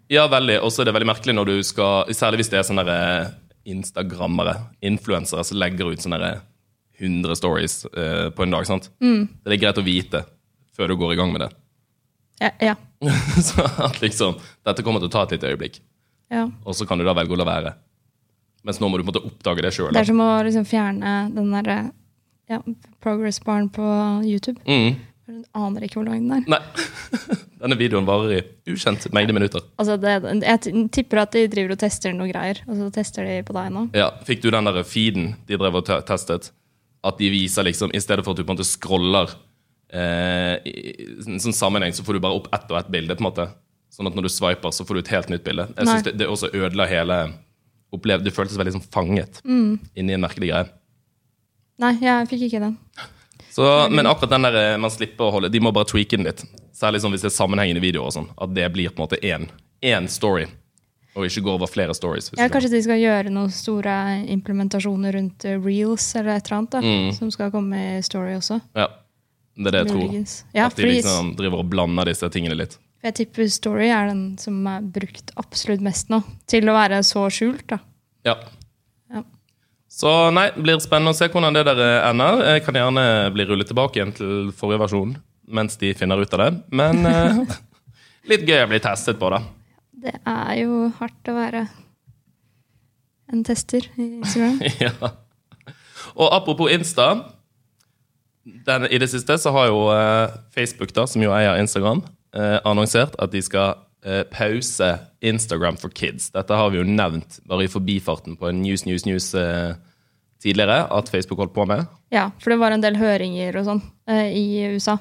Ja, 0.09 0.25
veldig. 0.31 0.61
Og 0.65 0.73
så 0.73 0.83
er 0.83 0.89
det 0.89 0.97
veldig 0.97 1.11
merkelig 1.11 1.35
når 1.37 1.51
du 1.51 1.57
skal 1.67 2.09
Særlig 2.17 2.43
hvis 2.43 2.51
det 2.53 2.63
er 2.63 2.67
sånne 2.67 2.85
der, 2.89 3.27
eh, 3.29 3.33
instagrammere, 3.69 4.55
influensere, 4.81 5.45
som 5.45 5.59
legger 5.61 5.93
ut 5.93 6.01
sånne 6.01 6.21
der 6.23 6.41
100 6.99 7.37
stories 7.37 7.85
eh, 7.93 8.31
på 8.31 8.43
en 8.43 8.55
dag. 8.55 8.67
sant? 8.67 8.91
Det 9.45 9.53
er 9.55 9.61
greit 9.61 9.79
å 9.79 9.85
vite 9.85 10.25
før 10.75 10.89
du 10.89 10.97
går 10.97 11.13
i 11.13 11.19
gang 11.21 11.35
med 11.35 11.45
det. 11.45 11.51
Ja, 12.41 12.51
ja, 12.63 12.75
så 13.49 13.65
at 13.83 13.99
liksom 13.99 14.37
Dette 14.67 14.85
kommer 14.87 15.03
til 15.03 15.11
å 15.11 15.13
ta 15.13 15.25
et 15.27 15.35
lite 15.35 15.51
øyeblikk, 15.51 15.81
ja. 16.31 16.45
og 16.47 16.77
så 16.79 16.87
kan 16.87 17.01
du 17.01 17.05
da 17.07 17.15
velge 17.19 17.35
å 17.35 17.39
la 17.41 17.47
være. 17.49 17.73
Mens 18.67 18.79
nå 18.79 18.91
må 18.91 18.99
du 18.99 19.03
på 19.03 19.11
en 19.11 19.13
måte 19.13 19.25
oppdage 19.27 19.65
det 19.65 19.73
sjøl. 19.75 19.91
Det 19.95 20.05
er 20.05 20.09
som 20.11 20.23
å 20.23 20.31
liksom 20.47 20.67
fjerne 20.69 21.17
den 21.35 21.51
derre 21.55 21.79
ja, 22.51 22.63
progress-baren 23.05 23.69
på 23.75 23.85
YouTube. 24.27 24.63
Mm. 24.67 24.99
Du 25.29 25.43
aner 25.59 25.85
ikke 25.85 26.01
hvor 26.01 26.09
lang 26.09 26.25
den 26.25 26.41
er. 26.41 26.57
Nei. 26.57 27.39
Denne 27.59 27.77
videoen 27.79 28.07
varer 28.07 28.37
i 28.39 28.73
ukjent 28.75 29.09
mengde 29.17 29.35
minutter. 29.35 29.65
Altså 29.81 29.97
det, 29.99 30.13
jeg 30.47 30.85
tipper 30.95 31.25
at 31.25 31.33
de 31.35 31.47
driver 31.51 31.75
og 31.75 31.81
tester 31.81 32.13
noe 32.15 32.29
greier, 32.31 32.61
og 32.69 32.77
så 32.79 32.91
tester 32.95 33.27
de 33.27 33.41
på 33.49 33.57
deg 33.57 33.73
nå. 33.75 33.87
Ja, 33.99 34.13
Fikk 34.29 34.45
du 34.45 34.51
den 34.55 34.69
der 34.69 34.79
feeden 34.87 35.33
de 35.49 35.59
drev 35.59 35.81
og 35.81 35.89
testet? 36.07 36.53
At 37.07 37.19
de 37.19 37.31
viser 37.31 37.67
liksom, 37.67 37.91
I 37.95 38.01
stedet 38.03 38.25
for 38.27 38.35
at 38.35 38.39
du 38.41 38.45
på 38.47 38.53
en 38.53 38.59
måte 38.59 38.67
scroller 38.69 39.35
eh, 39.95 40.55
i 40.67 41.09
en 41.27 41.43
sånn 41.43 41.55
sammenheng, 41.57 41.95
så 41.95 42.05
får 42.07 42.19
du 42.19 42.23
bare 42.25 42.39
opp 42.39 42.49
ett 42.55 42.71
og 42.71 42.79
ett 42.81 42.91
bilde. 42.95 43.15
på 43.19 43.23
en 43.25 43.31
måte. 43.31 43.49
Sånn 43.95 44.07
at 44.11 44.15
når 44.19 44.27
du 44.29 44.33
swiper, 44.33 44.71
så 44.75 44.85
får 44.87 44.99
du 44.99 45.03
et 45.05 45.13
helt 45.15 45.31
nytt 45.33 45.45
bilde. 45.47 45.69
Jeg 45.75 45.87
synes 45.89 46.07
det, 46.07 46.17
det 46.21 46.29
også 46.31 46.51
ødela 46.55 46.87
hele 46.91 47.21
opplevelsen. 47.95 48.27
Du 48.27 48.35
føltes 48.35 48.59
veldig 48.59 48.75
liksom 48.75 48.89
fanget 48.95 49.41
inni 49.49 50.15
en 50.15 50.23
merkelig 50.27 50.51
greie. 50.53 50.67
Nei, 51.79 51.95
jeg 52.03 52.27
fikk 52.31 52.49
ikke 52.49 52.61
den. 52.67 52.77
Så, 53.59 53.67
men 53.91 54.07
akkurat 54.07 54.31
den 54.37 54.47
der 54.47 54.55
eh, 54.61 54.77
man 54.79 54.93
slipper 54.95 55.27
å 55.27 55.33
holde 55.35 55.49
De 55.51 55.59
må 55.65 55.73
bare 55.75 55.89
tweake 55.91 56.15
den 56.15 56.29
litt. 56.29 56.45
Særlig 56.79 57.01
sånn 57.03 57.11
hvis 57.17 57.25
det 57.27 57.33
er 57.33 57.35
sammenhengende 57.35 57.83
videoer. 57.83 58.07
og 58.07 58.15
sånn 58.15 58.29
At 58.39 58.53
det 58.55 58.69
blir 58.75 58.93
på 58.95 59.03
en 59.03 59.09
måte 59.09 59.19
én, 59.27 59.49
én 59.83 60.07
story, 60.09 60.45
og 61.19 61.27
ikke 61.27 61.43
gå 61.43 61.55
over 61.57 61.67
flere 61.67 61.95
stories. 61.97 62.31
Ja, 62.39 62.47
kanskje 62.53 62.71
de 62.77 62.83
skal 62.85 63.01
gjøre 63.03 63.33
noen 63.35 63.51
store 63.51 63.97
implementasjoner 64.31 65.17
rundt 65.19 65.45
reels 65.65 66.07
eller 66.15 66.37
et 66.39 66.47
eller 66.47 66.59
annet, 66.61 66.71
da, 66.77 66.81
Mm. 66.85 67.13
som 67.17 67.31
skal 67.35 67.51
komme 67.51 67.81
i 67.99 68.03
Story 68.07 68.37
også. 68.39 68.61
Ja, 68.79 68.87
Det 69.59 69.67
er 69.67 69.71
det 69.75 69.81
jeg 69.81 69.91
tror. 69.91 70.45
Ja, 70.55 70.67
At 70.67 70.77
de 70.77 70.85
liksom 70.87 71.33
driver 71.37 71.59
og 71.65 71.71
blander 71.71 72.05
disse 72.07 72.29
tingene 72.31 72.55
litt. 72.55 72.79
jeg 73.03 73.15
tipper 73.15 73.49
Story 73.51 73.89
er 73.91 74.07
den 74.13 74.39
som 74.39 74.65
er 74.67 74.81
brukt 74.83 75.33
absolutt 75.37 75.81
mest 75.81 76.09
nå, 76.11 76.23
til 76.47 76.63
å 76.71 76.75
være 76.79 77.03
så 77.03 77.27
skjult. 77.31 77.67
da. 77.67 77.79
Ja. 78.25 78.37
Så 79.99 80.11
nei, 80.31 80.47
det 80.55 80.63
blir 80.63 80.79
spennende 80.83 81.11
å 81.11 81.17
se 81.17 81.27
hvordan 81.33 81.57
det 81.57 81.65
der 81.67 81.81
ender. 82.07 82.45
Jeg 82.55 82.63
kan 82.67 82.77
gjerne 82.79 83.03
bli 83.35 83.49
rullet 83.49 83.67
tilbake 83.67 83.99
igjen 83.99 84.15
til 84.15 84.53
forrige 84.55 84.85
versjon 84.85 85.17
mens 85.49 85.79
de 85.81 85.95
finner 85.97 86.21
ut 86.21 86.35
av 86.37 86.43
det. 86.45 86.51
Men 86.77 87.09
eh, 87.09 87.41
litt 88.31 88.45
gøy 88.47 88.63
å 88.63 88.69
bli 88.71 88.81
testet 88.85 89.19
på, 89.19 89.31
da. 89.33 89.41
Det 89.99 90.15
er 90.29 90.53
jo 90.61 90.85
hardt 91.01 91.31
å 91.31 91.35
være 91.35 91.65
en 93.33 93.43
tester 93.45 93.89
i 93.97 94.07
Instagram. 94.21 94.61
ja. 94.87 94.93
Og 96.15 96.31
apropos 96.31 96.71
Insta. 96.73 97.09
Den, 98.45 98.87
I 98.89 99.01
det 99.01 99.11
siste 99.13 99.35
så 99.41 99.53
har 99.57 99.69
jo 99.69 99.83
eh, 99.93 100.39
Facebook, 100.55 100.95
da, 100.97 101.09
som 101.11 101.25
jo 101.25 101.35
eier 101.37 101.59
Instagram, 101.61 102.05
eh, 102.37 102.57
annonsert 102.69 103.19
at 103.21 103.35
de 103.35 103.43
skal 103.45 103.83
eh, 104.05 104.23
pause 104.23 104.99
Instagram 105.21 105.77
for 105.77 105.91
kids. 105.91 106.31
Dette 106.35 106.55
har 106.55 106.71
vi 106.71 106.81
jo 106.81 106.87
nevnt 106.87 107.41
bare 107.49 107.67
i 107.67 107.71
forbifarten 107.71 108.39
på 108.39 108.51
en 108.51 108.63
News 108.63 108.87
News 108.87 109.07
News 109.07 109.31
eh, 109.35 109.75
tidligere, 110.43 110.85
at 110.95 111.11
Facebook 111.11 111.41
holdt 111.43 111.55
på 111.55 111.67
med. 111.67 111.87
Ja, 112.15 112.31
for 112.39 112.55
det 112.55 112.61
var 112.63 112.75
en 112.75 112.85
del 112.85 112.99
høringer 113.01 113.59
og 113.59 113.67
sånn 113.69 113.83
eh, 114.11 114.35
i 114.39 114.45
USA 114.75 114.99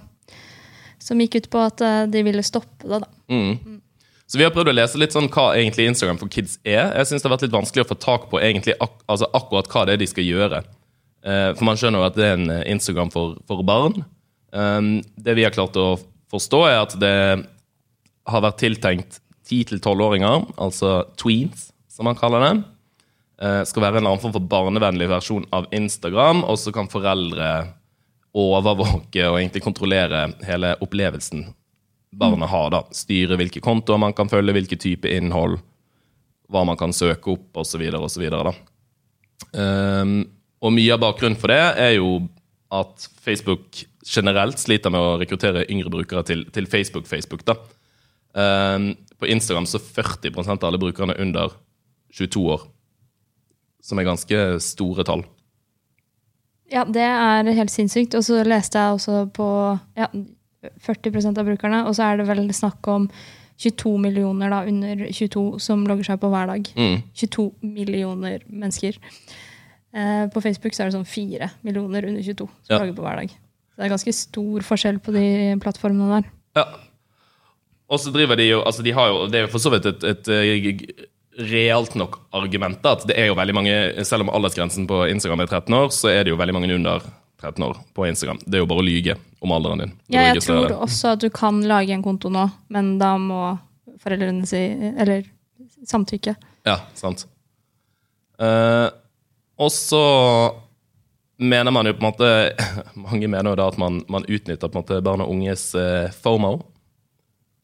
som 1.02 1.20
gikk 1.22 1.38
ut 1.38 1.52
på 1.54 1.60
at 1.62 1.80
de 2.12 2.22
ville 2.26 2.42
stoppe 2.44 2.84
det. 2.90 2.98
da. 3.04 3.08
Mm. 3.32 3.78
Så 4.28 4.40
vi 4.40 4.44
har 4.44 4.52
prøvd 4.52 4.74
å 4.74 4.76
lese 4.76 5.00
litt 5.00 5.14
sånn 5.16 5.30
hva 5.32 5.52
egentlig 5.54 5.86
Instagram 5.88 6.18
for 6.20 6.28
kids 6.34 6.58
er. 6.66 6.90
Jeg 6.98 7.08
synes 7.08 7.22
det 7.22 7.30
har 7.30 7.36
vært 7.36 7.46
litt 7.46 7.54
vanskelig 7.54 7.86
å 7.86 7.90
få 7.94 7.96
tak 8.02 8.26
på 8.32 8.42
egentlig 8.42 8.76
ak 8.84 9.06
altså 9.06 9.30
akkurat 9.38 9.70
hva 9.72 9.86
det 9.88 9.94
er 9.96 10.02
de 10.02 10.10
skal 10.10 10.28
gjøre. 10.28 10.64
Eh, 11.24 11.52
for 11.54 11.64
man 11.70 11.80
skjønner 11.80 12.02
jo 12.02 12.08
at 12.10 12.18
det 12.18 12.26
er 12.28 12.36
en 12.36 12.52
Instagram 12.74 13.14
for, 13.14 13.38
for 13.48 13.64
barn. 13.64 14.02
Um, 14.52 14.98
det 15.16 15.38
vi 15.38 15.46
har 15.46 15.56
klart 15.56 15.78
å 15.80 15.94
forstå, 16.34 16.60
er 16.68 16.82
at 16.82 16.98
det 17.00 17.14
har 18.28 18.44
vært 18.44 18.62
tiltenkt 18.62 19.20
10-12-åringer, 19.48 20.50
altså 20.60 21.06
tweens, 21.20 21.70
som 21.92 22.08
man 22.10 22.18
kaller 22.20 22.44
det. 22.44 22.54
Eh, 23.42 23.62
skal 23.70 23.86
være 23.86 23.98
en 23.98 24.04
eller 24.04 24.16
annen 24.16 24.24
form 24.24 24.36
for 24.36 24.50
barnevennlig 24.52 25.08
versjon 25.12 25.48
av 25.56 25.70
Instagram, 25.76 26.44
og 26.44 26.60
så 26.60 26.74
kan 26.76 26.90
foreldre 26.92 27.52
overvåke 28.38 29.24
og 29.30 29.40
egentlig 29.40 29.64
kontrollere 29.66 30.28
hele 30.46 30.76
opplevelsen 30.84 31.48
barna 32.18 32.50
har. 32.50 32.72
da. 32.74 32.84
Styre 32.96 33.38
hvilke 33.40 33.62
kontoer 33.64 34.00
man 34.02 34.16
kan 34.18 34.30
følge, 34.32 34.56
hvilke 34.56 34.80
type 34.80 35.10
innhold, 35.12 35.60
hva 36.52 36.64
man 36.68 36.80
kan 36.80 36.94
søke 36.96 37.36
opp, 37.36 37.50
osv. 37.64 37.84
osv. 37.98 38.26
Um, 39.54 40.18
Og 40.58 40.74
mye 40.74 40.94
av 40.96 41.02
bakgrunnen 41.04 41.38
for 41.38 41.54
det 41.54 41.62
er 41.78 41.98
jo 42.00 42.28
at 42.74 43.10
Facebook 43.22 43.84
generelt 44.08 44.58
sliter 44.60 44.92
med 44.92 45.04
å 45.04 45.18
rekruttere 45.22 45.68
yngre 45.70 45.92
brukere 45.94 46.24
til, 46.26 46.46
til 46.52 46.66
Facebook-Facebook. 46.66 47.46
da. 47.46 47.56
Um, 48.38 48.92
på 49.18 49.26
Instagram 49.34 49.66
så 49.66 49.80
40 49.82 50.30
av 50.54 50.66
alle 50.68 50.78
brukerne 50.78 51.16
under 51.18 51.56
22 52.14 52.44
år. 52.54 52.68
Som 53.82 53.98
er 54.00 54.06
ganske 54.06 54.42
store 54.62 55.04
tall. 55.08 55.24
Ja, 56.72 56.84
det 56.84 57.02
er 57.02 57.48
helt 57.56 57.72
sinnssykt. 57.72 58.14
Og 58.20 58.26
så 58.28 58.44
leste 58.46 58.78
jeg 58.78 58.98
også 58.98 59.24
på 59.34 59.48
ja, 59.98 60.10
40% 60.86 61.40
av 61.40 61.48
brukerne, 61.48 61.84
og 61.88 61.96
så 61.96 62.12
er 62.12 62.20
det 62.20 62.28
vel 62.30 62.46
snakk 62.54 62.88
om 62.92 63.10
22 63.58 63.96
millioner 64.02 64.52
da, 64.54 64.62
under 64.70 65.08
22 65.10 65.46
som 65.64 65.86
logger 65.90 66.12
seg 66.12 66.20
på 66.22 66.30
hver 66.30 66.50
dag. 66.52 66.68
Mm. 66.78 66.98
22 67.18 67.48
millioner 67.66 68.44
mennesker. 68.46 69.00
Eh, 69.98 70.26
på 70.34 70.44
Facebook 70.44 70.76
så 70.76 70.84
er 70.84 70.92
det 70.92 70.98
sånn 71.00 71.10
4 71.10 71.50
millioner 71.66 72.06
under 72.10 72.22
22 72.22 72.46
som 72.46 72.76
Ja. 72.76 72.80
logger 72.84 72.94
på 73.00 73.06
hver 73.08 73.22
dag. 73.24 73.30
Så 73.32 73.78
det 73.82 73.86
er 73.86 73.96
ganske 73.96 74.14
stor 74.14 74.68
forskjell 74.68 75.00
på 75.00 75.14
de 75.16 75.26
plattformene 75.64 76.22
der. 76.22 76.30
Ja. 76.58 76.66
Og 77.88 78.02
så 78.04 78.12
driver 78.12 78.40
de 78.40 78.50
jo 78.50 78.64
altså 78.68 78.84
de 78.84 78.92
har 78.92 79.08
jo, 79.14 79.28
Det 79.32 79.40
er 79.40 79.46
jo 79.46 79.54
for 79.54 79.64
så 79.64 79.72
vidt 79.72 79.86
et, 79.88 80.04
et, 80.04 80.28
et 80.28 81.08
reelt 81.38 81.96
nok 81.96 82.20
argument. 82.36 82.82
At 82.86 83.06
det 83.08 83.16
er 83.20 83.30
jo 83.30 83.38
veldig 83.38 83.56
mange, 83.56 83.78
Selv 84.06 84.26
om 84.26 84.34
aldersgrensen 84.34 84.88
på 84.90 85.06
Instagram 85.12 85.46
er 85.46 85.52
13 85.52 85.74
år, 85.78 85.90
så 85.96 86.12
er 86.12 86.26
det 86.26 86.34
jo 86.34 86.40
veldig 86.40 86.58
mange 86.58 86.76
under 86.76 87.06
13 87.42 87.64
år 87.64 87.78
på 87.94 88.08
Instagram. 88.08 88.40
Det 88.46 88.58
er 88.58 88.66
jo 88.66 88.70
bare 88.70 88.82
å 88.82 88.88
lyge 88.88 89.18
om 89.46 89.54
alderen 89.54 89.84
din. 89.84 89.96
Ja, 90.10 90.28
jeg 90.32 90.42
tror 90.42 90.68
det. 90.68 90.78
også 90.88 91.14
at 91.14 91.22
du 91.22 91.30
kan 91.34 91.62
lage 91.70 91.94
en 91.94 92.06
konto 92.06 92.32
nå, 92.34 92.48
men 92.74 92.96
da 93.02 93.14
må 93.22 93.58
foreldrene 94.02 94.48
si 94.50 94.64
Eller 94.98 95.28
samtykke. 95.88 96.34
Ja, 96.66 96.80
sant. 96.98 97.28
Uh, 98.42 98.90
og 99.58 99.72
så 99.74 100.02
mener 101.38 101.74
man 101.74 101.90
jo 101.90 101.96
på 101.98 102.04
en 102.04 102.10
måte 102.12 102.28
Mange 103.08 103.26
mener 103.26 103.50
jo 103.50 103.58
da 103.58 103.66
at 103.72 103.80
man, 103.82 104.04
man 104.14 104.28
utnytter 104.30 104.70
på 104.70 104.78
en 104.78 104.84
måte 104.84 105.00
barn 105.06 105.24
og 105.26 105.32
unges 105.34 105.70
uh, 105.78 106.10
FOMO. 106.22 106.58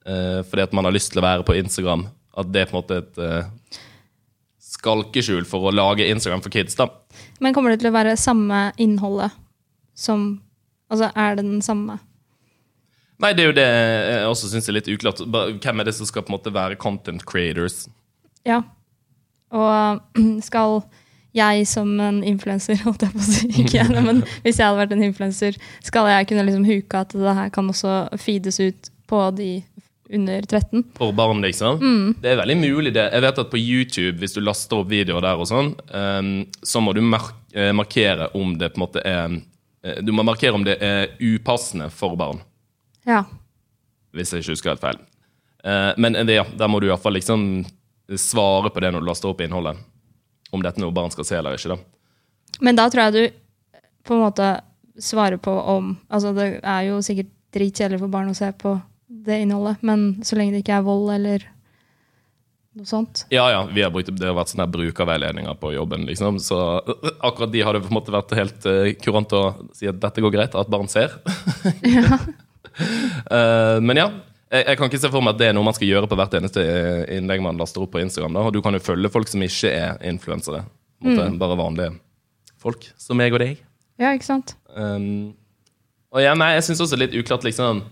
Eh, 0.06 0.42
fordi 0.48 0.66
at 0.66 0.74
man 0.76 0.88
har 0.88 0.96
lyst 0.96 1.14
til 1.14 1.22
å 1.22 1.26
være 1.26 1.46
på 1.48 1.56
Instagram. 1.60 2.08
At 2.38 2.50
det 2.52 2.64
er 2.64 2.72
på 2.72 2.78
en 2.78 2.82
måte 2.82 3.02
et 3.04 3.20
eh, 3.22 3.80
skalkeskjul 4.74 5.46
for 5.48 5.70
å 5.70 5.76
lage 5.76 6.08
Instagram 6.12 6.44
for 6.44 6.54
kids. 6.54 6.76
da. 6.80 6.90
Men 7.40 7.56
kommer 7.56 7.74
det 7.74 7.84
til 7.84 7.92
å 7.92 7.96
være 7.96 8.18
samme 8.20 8.72
innholdet 8.82 9.32
som 9.94 10.42
Altså, 10.94 11.08
er 11.18 11.34
det 11.34 11.42
den 11.48 11.62
samme? 11.66 11.96
Nei, 13.24 13.32
det 13.34 13.42
er 13.42 13.48
jo 13.48 13.56
det 13.58 13.64
jeg 13.66 14.26
også 14.30 14.50
syns 14.52 14.68
er 14.70 14.76
litt 14.76 14.90
uklart. 14.92 15.24
Hvem 15.26 15.82
er 15.82 15.88
det 15.88 15.96
som 15.98 16.06
skal 16.06 16.22
på 16.22 16.30
en 16.30 16.36
måte 16.36 16.54
være 16.54 16.78
content 16.78 17.24
creators? 17.26 17.88
Ja. 18.46 18.60
Og 19.50 20.04
skal 20.50 20.84
jeg 21.34 21.66
som 21.66 21.96
en 22.04 22.22
influenser, 22.22 22.78
holdt 22.86 23.08
jeg 23.08 23.16
på 23.16 23.24
å 23.24 23.26
si, 23.26 23.50
ikke 23.64 23.80
jeg, 23.80 24.06
men 24.06 24.22
hvis 24.44 24.60
jeg 24.60 24.68
hadde 24.68 24.82
vært 24.84 24.94
en 24.94 25.06
influenser, 25.08 25.58
skal 25.82 26.12
jeg 26.12 26.30
kunne 26.30 26.46
liksom 26.46 26.68
huke 26.68 27.04
at 27.08 27.16
det 27.18 27.38
her 27.40 27.50
kan 27.56 27.74
også 27.74 27.96
feedes 28.22 28.62
ut 28.62 28.92
på 29.10 29.24
de 29.38 29.52
under 30.10 30.42
13? 30.42 30.84
for 30.98 31.12
barn, 31.16 31.42
liksom. 31.42 31.80
Det 32.22 32.32
er 32.34 32.38
veldig 32.42 32.58
mulig, 32.60 32.94
det. 32.94 33.06
Jeg 33.14 33.22
vet 33.24 33.40
at 33.40 33.50
på 33.52 33.58
YouTube, 33.62 34.18
hvis 34.20 34.34
du 34.36 34.42
laster 34.42 34.82
opp 34.82 34.90
videoer 34.92 35.22
der 35.24 35.40
og 35.40 35.48
sånn, 35.48 35.74
ehm, 35.94 36.34
så 36.64 36.82
må 36.84 36.94
du 36.94 37.00
eh, 37.02 37.72
markere 37.72 38.28
om 38.36 38.58
det 38.58 38.74
på 38.74 38.80
en 38.82 38.86
måte 38.88 39.04
er 39.06 39.38
eh, 39.84 40.02
Du 40.04 40.12
må 40.12 40.24
markere 40.24 40.54
om 40.54 40.64
det 40.64 40.78
er 40.82 41.16
upassende 41.20 41.90
for 41.92 42.16
barn, 42.20 42.42
Ja. 43.06 43.24
hvis 44.14 44.32
jeg 44.34 44.44
ikke 44.44 44.52
husker 44.54 44.70
helt 44.76 44.82
feil. 44.84 45.00
Eh, 45.64 45.94
men 45.98 46.14
det, 46.14 46.36
ja, 46.36 46.44
der 46.58 46.68
må 46.68 46.80
du 46.82 46.88
iallfall 46.88 47.14
liksom 47.14 47.66
svare 48.20 48.70
på 48.70 48.80
det 48.84 48.92
når 48.94 49.02
du 49.02 49.08
laster 49.08 49.30
opp 49.32 49.42
innholdet. 49.42 49.78
Om 50.52 50.62
dette 50.62 50.78
er 50.78 50.84
noe 50.86 50.94
barn 50.94 51.12
skal 51.12 51.26
se 51.26 51.36
eller 51.40 51.56
ikke. 51.58 51.74
da. 51.76 51.78
Men 52.62 52.76
da 52.76 52.90
tror 52.90 53.08
jeg 53.08 53.14
du 53.14 53.40
på 54.04 54.14
en 54.18 54.26
måte 54.26 54.48
svarer 55.00 55.40
på 55.42 55.52
om 55.52 55.96
Altså, 56.10 56.34
det 56.36 56.60
er 56.62 56.90
jo 56.92 57.00
sikkert 57.02 57.32
dritkjedelig 57.54 58.00
for 58.02 58.12
barn 58.14 58.30
å 58.30 58.36
se 58.38 58.52
på 58.52 58.76
det 59.24 59.44
innholdet, 59.44 59.84
men 59.86 60.24
så 60.26 60.38
lenge 60.40 60.56
det 60.56 60.64
ikke 60.64 60.80
er 60.80 60.88
vold 60.88 61.12
eller 61.14 61.46
noe 62.74 62.90
sånt. 62.90 63.26
Ja, 63.34 63.46
ja, 63.54 63.62
vi 63.70 63.84
har 63.86 63.92
brukt, 63.94 64.10
Det 64.10 64.26
har 64.26 64.36
vært 64.38 64.52
sånne 64.54 64.66
brukerveiledninger 64.74 65.58
på 65.62 65.74
jobben, 65.76 66.08
liksom. 66.10 66.40
Så 66.42 66.58
akkurat 67.20 67.54
de 67.54 67.62
har 67.62 67.78
det 67.78 67.84
på 67.86 67.92
en 67.92 68.00
måte 68.00 68.16
vært 68.16 68.34
helt 68.38 68.66
uh, 68.66 68.90
kurant 69.04 69.36
å 69.38 69.44
si 69.78 69.90
at 69.90 70.00
dette 70.02 70.24
går 70.24 70.34
greit, 70.34 70.58
at 70.58 70.72
barn 70.74 70.90
ser. 70.92 71.14
Ja. 71.86 72.18
men 73.86 74.00
ja, 74.00 74.08
jeg, 74.54 74.66
jeg 74.66 74.80
kan 74.80 74.90
ikke 74.90 75.02
se 75.02 75.12
for 75.14 75.26
meg 75.26 75.36
at 75.36 75.42
det 75.42 75.50
er 75.50 75.58
noe 75.58 75.66
man 75.66 75.76
skal 75.78 75.90
gjøre 75.90 76.10
på 76.10 76.18
hvert 76.18 76.34
eneste 76.38 76.64
eh, 76.64 77.04
innlegg 77.18 77.44
man 77.46 77.60
laster 77.62 77.84
opp 77.84 77.94
på 77.94 78.02
Instagram. 78.02 78.34
da, 78.38 78.48
Og 78.48 78.56
du 78.56 78.62
kan 78.66 78.74
jo 78.74 78.82
følge 78.84 79.12
folk 79.14 79.30
som 79.30 79.46
ikke 79.46 79.70
er 79.70 80.02
influensere. 80.10 80.64
En 81.04 81.38
Bare 81.38 81.60
vanlige 81.60 81.98
folk, 82.64 82.86
som 82.98 83.20
meg 83.20 83.36
og 83.36 83.42
deg. 83.44 83.62
Ja, 84.00 84.14
ikke 84.16 84.26
sant? 84.26 84.56
Um, 84.74 85.34
og 86.14 86.22
ja, 86.24 86.32
nei, 86.38 86.54
jeg 86.56 86.66
syns 86.70 86.82
også 86.86 86.98
litt 86.98 87.16
uklart, 87.18 87.44
liksom 87.46 87.84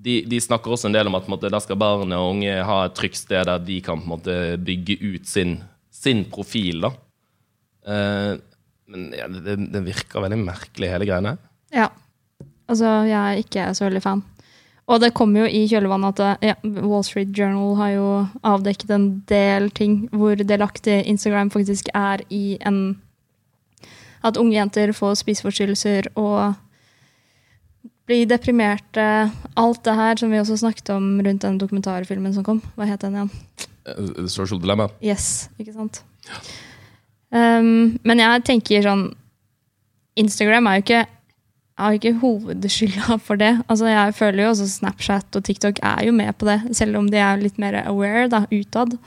de, 0.00 0.20
de 0.28 0.40
snakker 0.40 0.72
også 0.72 0.88
en 0.88 0.96
del 0.96 1.10
om 1.10 1.18
at 1.18 1.28
måte, 1.30 1.50
der 1.52 1.62
skal 1.62 1.78
barn 1.80 2.12
og 2.16 2.34
unge 2.34 2.54
ha 2.64 2.78
et 2.86 2.96
trygt 2.96 3.20
sted 3.20 3.44
der 3.48 3.60
de 3.62 3.80
kan 3.84 4.00
måte 4.08 4.56
bygge 4.60 4.96
ut 5.02 5.28
sin, 5.28 5.58
sin 5.92 6.24
profil. 6.32 6.86
da. 6.86 6.92
Eh, 7.86 8.32
men 8.90 9.10
ja, 9.14 9.28
det, 9.30 9.56
det 9.70 9.84
virker 9.86 10.24
veldig 10.24 10.40
merkelig, 10.40 10.90
hele 10.90 11.08
greiene. 11.08 11.36
Ja. 11.74 11.90
Altså, 12.70 13.00
jeg 13.06 13.18
er 13.18 13.42
ikke 13.42 13.70
så 13.74 13.86
veldig 13.86 14.02
fan. 14.02 14.24
Og 14.90 14.98
det 15.02 15.12
kommer 15.14 15.44
jo 15.44 15.50
i 15.54 15.66
kjølvannet 15.70 16.18
at 16.24 16.42
ja, 16.42 16.56
Wall 16.82 17.04
Street 17.06 17.30
Journal 17.36 17.76
har 17.78 17.92
jo 17.94 18.08
avdekket 18.46 18.90
en 18.94 19.06
del 19.30 19.68
ting 19.74 20.08
hvor 20.10 20.34
delaktig 20.34 21.04
Instagram 21.06 21.52
faktisk 21.54 21.92
er 21.94 22.24
i 22.30 22.58
en 22.66 22.98
At 24.20 24.36
unge 24.36 24.52
jenter 24.52 24.90
får 24.92 25.14
spiseforstyrrelser 25.22 26.10
og 26.20 26.58
blir 28.10 28.26
deprimerte. 28.26 29.04
Alt 29.60 29.84
det 29.86 29.94
her 29.94 30.18
som 30.18 30.32
vi 30.32 30.40
også 30.40 30.58
snakket 30.60 30.90
om 30.96 31.12
rundt 31.22 31.46
den 31.46 31.60
dokumentarfilmen 31.60 32.34
som 32.34 32.46
kom. 32.46 32.58
Hva 32.74 32.88
het 32.88 33.04
den 33.04 33.16
igjen? 33.16 33.30
Eh, 33.86 34.26
Social 34.30 34.60
dilemma. 34.62 34.90
Yes, 35.04 35.48
ikke 35.60 35.76
sant? 35.76 36.02
Um, 37.30 38.00
men 38.02 38.22
jeg 38.22 38.44
tenker 38.48 38.82
sånn 38.82 39.10
Instagram 40.18 40.66
er 40.66 40.80
jo 40.80 40.82
ikke, 40.82 41.04
jo 41.78 42.00
ikke 42.00 42.14
hovedskylda 42.24 43.20
for 43.22 43.40
det. 43.40 43.52
Altså 43.70 43.88
Jeg 43.92 44.16
føler 44.18 44.42
jo 44.42 44.50
også 44.50 44.66
Snapchat 44.72 45.38
og 45.38 45.46
TikTok 45.46 45.78
er 45.86 46.04
jo 46.08 46.16
med 46.16 46.34
på 46.36 46.50
det, 46.50 46.58
selv 46.76 46.98
om 46.98 47.08
de 47.10 47.22
er 47.22 47.40
litt 47.40 47.60
mer 47.62 47.78
aware 47.84 48.26
da, 48.32 48.42
utad. 48.50 48.98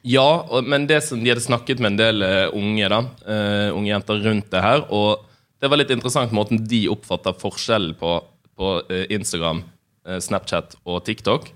Ja, 0.00 0.46
men 0.64 0.88
det 0.88 1.02
som 1.04 1.20
de 1.20 1.28
hadde 1.28 1.44
snakket 1.44 1.82
med 1.82 1.92
en 1.92 2.00
del 2.00 2.24
eh, 2.24 2.46
unge 2.56 2.88
da, 2.88 3.02
uh, 3.28 3.68
unge 3.76 3.90
jenter 3.92 4.22
rundt 4.24 4.48
det 4.48 4.62
her, 4.64 4.86
og 4.88 5.26
det 5.60 5.68
var 5.70 5.76
litt 5.80 5.90
interessant 5.92 6.32
måten 6.32 6.62
de 6.68 6.86
oppfatter 6.92 7.34
forskjellen 7.40 7.94
på, 8.00 8.14
på 8.56 8.70
eh, 8.90 9.06
Instagram, 9.16 9.62
eh, 10.08 10.18
Snapchat 10.24 10.76
og 10.84 11.02
TikTok. 11.04 11.50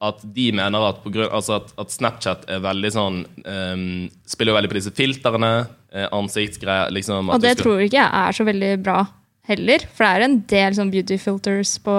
At 0.00 0.20
de 0.22 0.48
mener 0.54 0.84
at, 0.92 1.00
på 1.02 1.10
grunn, 1.10 1.30
altså 1.34 1.56
at, 1.58 1.72
at 1.82 1.90
Snapchat 1.90 2.44
er 2.54 2.60
veldig 2.62 2.90
sånn 2.94 3.16
um, 3.42 3.86
Spiller 4.30 4.52
jo 4.52 4.56
veldig 4.60 4.70
på 4.70 4.76
disse 4.78 4.92
filtrene, 4.94 5.48
eh, 5.90 6.06
ansiktsgreier 6.14 6.92
liksom, 6.94 7.32
Og 7.34 7.40
det 7.42 7.56
skal- 7.56 7.64
tror 7.64 7.82
ikke 7.82 7.98
jeg 7.98 8.10
er 8.28 8.36
så 8.38 8.46
veldig 8.46 8.72
bra 8.86 9.00
heller, 9.48 9.78
for 9.96 10.04
det 10.04 10.12
er 10.12 10.26
en 10.28 10.38
del 10.54 10.76
sånn 10.78 10.90
beauty 10.92 11.16
filters 11.18 11.78
på. 11.82 11.96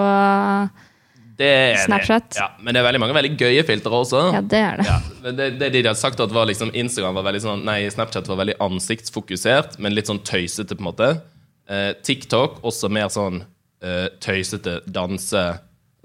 Snapchat. 1.39 2.35
Ja, 2.35 2.49
men 2.59 2.75
det 2.75 2.81
er 2.81 2.85
veldig 2.89 2.99
mange 2.99 3.15
veldig 3.15 3.37
gøye 3.39 3.61
filtre 3.67 3.95
også. 3.95 4.21
Ja, 4.35 4.41
det 4.43 4.59
er 4.59 4.81
det. 4.81 4.87
Ja, 4.89 4.97
men 5.23 5.37
det, 5.37 5.45
det 5.61 5.69
de 5.71 5.83
hadde 5.87 5.95
sagt 6.01 6.19
at 6.19 6.33
var 6.35 6.49
liksom 6.49 6.71
Instagram 6.75 7.15
var 7.15 7.23
veldig 7.29 7.41
sånn 7.45 7.61
Nei, 7.67 7.77
Snapchat 7.93 8.27
var 8.27 8.41
veldig 8.41 8.57
ansiktsfokusert, 8.65 9.77
men 9.79 9.95
litt 9.95 10.09
sånn 10.11 10.19
tøysete, 10.27 10.75
på 10.75 10.83
en 10.83 10.89
måte. 10.89 11.09
Eh, 11.69 11.91
TikTok 12.03 12.61
også 12.65 12.89
mer 12.89 13.09
sånn 13.13 13.43
eh, 13.85 14.07
tøysete, 14.23 14.79
danse, 14.89 15.43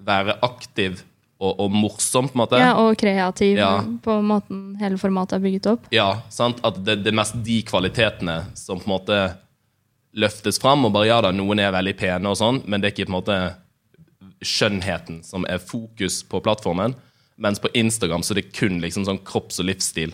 være 0.05 0.35
aktiv 0.45 1.01
og, 1.41 1.55
og 1.65 1.71
morsom, 1.73 2.29
på 2.29 2.37
en 2.37 2.43
måte. 2.43 2.59
Ja, 2.61 2.75
og 2.81 2.97
kreativ 3.01 3.57
Ja. 3.59 3.71
på 4.05 4.19
måten 4.23 4.77
hele 4.81 4.99
formatet 5.01 5.39
er 5.39 5.45
bygget 5.47 5.67
opp. 5.73 5.87
Ja, 5.93 6.21
sant? 6.33 6.61
At 6.65 6.77
det, 6.85 6.99
det 7.05 7.11
er 7.13 7.17
mest 7.17 7.39
de 7.47 7.63
kvalitetene 7.67 8.43
som 8.59 8.79
på 8.83 8.87
en 8.89 8.93
måte 8.95 9.19
løftes 10.15 10.61
fram. 10.63 10.85
Og 10.87 10.93
bare 10.95 11.09
ja 11.09 11.21
da, 11.25 11.33
noen 11.35 11.59
er 11.65 11.73
veldig 11.75 11.97
pene 11.99 12.31
og 12.31 12.39
sånn, 12.39 12.61
men 12.69 12.81
det 12.81 12.91
er 12.91 12.95
ikke 12.95 13.09
på 13.09 13.15
en 13.15 13.19
måte 13.19 13.39
skjønnheten 14.45 15.23
som 15.25 15.47
er 15.49 15.59
fokus 15.63 16.21
på 16.29 16.41
plattformen. 16.45 16.95
Mens 17.41 17.59
på 17.59 17.71
Instagram 17.75 18.23
så 18.23 18.35
er 18.37 18.43
det 18.43 18.53
kun 18.55 18.79
liksom 18.85 19.07
sånn 19.09 19.19
kropps- 19.27 19.59
og 19.63 19.67
livsstil 19.71 20.13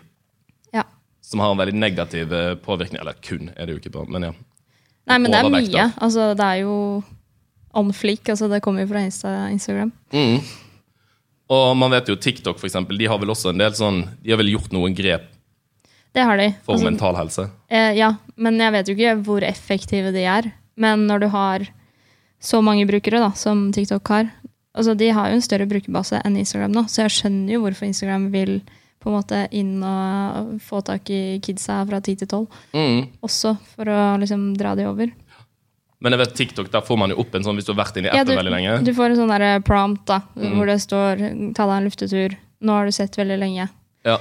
Ja. 0.72 0.84
som 1.20 1.40
har 1.42 1.50
en 1.52 1.58
veldig 1.60 1.74
negativ 1.76 2.32
eh, 2.32 2.54
påvirkning. 2.54 3.00
Eller 3.02 3.18
kun, 3.20 3.50
er 3.56 3.66
det 3.66 3.74
jo 3.76 3.80
ikke 3.82 3.92
på, 3.98 4.06
men 4.08 4.22
ja. 4.30 4.32
Nei, 5.08 5.18
men 5.18 5.30
det 5.32 5.38
er 5.40 5.48
mye. 5.50 5.86
Altså, 6.02 6.34
det 6.36 6.44
er 6.46 6.60
jo 6.62 6.74
on 7.74 7.92
fleak. 7.92 8.28
Altså, 8.28 8.48
det 8.50 8.60
kommer 8.62 8.82
jo 8.84 8.90
fra 8.92 9.02
Insta 9.06 9.48
Instagram. 9.50 9.92
Og 11.50 11.76
man 11.76 11.90
vet 11.90 12.08
jo 12.10 12.16
TikTok, 12.16 12.58
for 12.60 12.68
eksempel, 12.68 12.98
de 12.98 13.08
har 13.10 13.18
vel 13.18 13.32
også 13.32 13.50
en 13.50 13.58
del 13.58 13.72
sånn 13.74 14.04
De 14.22 14.30
har 14.30 14.38
vel 14.38 14.52
gjort 14.52 14.70
noen 14.74 14.94
grep 14.94 15.24
Det 16.14 16.22
har 16.26 16.38
de. 16.38 16.50
for 16.62 16.76
Altså, 16.76 16.86
mental 16.86 17.16
helse. 17.18 17.48
eh, 17.70 17.92
ja, 17.98 18.12
men 18.36 18.58
jeg 18.60 18.72
vet 18.76 18.88
jo 18.90 18.94
ikke 18.94 19.16
hvor 19.26 19.42
effektive 19.46 20.12
de 20.14 20.22
er. 20.26 20.52
Men 20.76 21.06
når 21.08 21.20
du 21.24 21.28
har 21.28 21.66
så 22.40 22.62
mange 22.62 22.86
brukere 22.88 23.18
da, 23.20 23.32
som 23.36 23.70
TikTok 23.72 24.08
har 24.08 24.30
altså 24.74 24.94
De 24.96 25.08
har 25.10 25.28
jo 25.28 25.34
en 25.34 25.42
større 25.42 25.66
brukerbase 25.66 26.20
enn 26.24 26.36
Instagram 26.38 26.70
nå, 26.72 26.84
så 26.88 27.02
jeg 27.02 27.10
skjønner 27.16 27.52
jo 27.56 27.60
hvorfor 27.64 27.88
Instagram 27.88 28.28
vil 28.30 28.60
på 29.00 29.08
en 29.08 29.16
måte 29.16 29.48
inn 29.56 29.82
og 29.82 30.60
få 30.60 30.82
tak 30.84 31.08
i 31.10 31.38
kidsa 31.40 31.78
fra 31.88 32.00
ti 32.04 32.14
til 32.20 32.28
tolv. 32.28 32.48
Mm. 32.74 33.06
Også 33.24 33.54
for 33.74 33.88
å 33.88 34.18
liksom 34.20 34.50
dra 34.60 34.74
de 34.76 34.84
over. 34.90 35.10
Men 36.00 36.12
jeg 36.12 36.20
vet 36.22 36.34
TikTok, 36.36 36.70
der 36.72 36.80
får 36.84 36.96
man 36.98 37.10
jo 37.12 37.18
opp 37.20 37.34
en 37.34 37.42
sånn 37.44 37.56
hvis 37.56 37.66
du 37.68 37.72
har 37.74 37.82
vært 37.84 37.96
inne 38.00 38.08
i 38.08 38.14
Ja, 38.14 38.22
appen 38.22 38.32
du, 38.32 38.36
veldig 38.40 38.52
lenge. 38.54 38.84
du 38.84 38.92
får 38.96 39.10
en 39.10 39.16
sånn 39.16 39.32
der 39.38 39.60
prompt 39.60 40.06
da, 40.06 40.20
Mm. 40.36 40.54
hvor 40.56 40.66
det 40.66 40.78
står 40.80 41.16
'ta 41.54 41.66
deg 41.66 41.76
en 41.76 41.88
luftetur'. 41.88 42.36
Nå 42.62 42.72
har 42.72 42.84
du 42.86 42.92
sett 42.92 43.16
veldig 43.16 43.38
lenge. 43.38 43.68
Ja. 44.04 44.18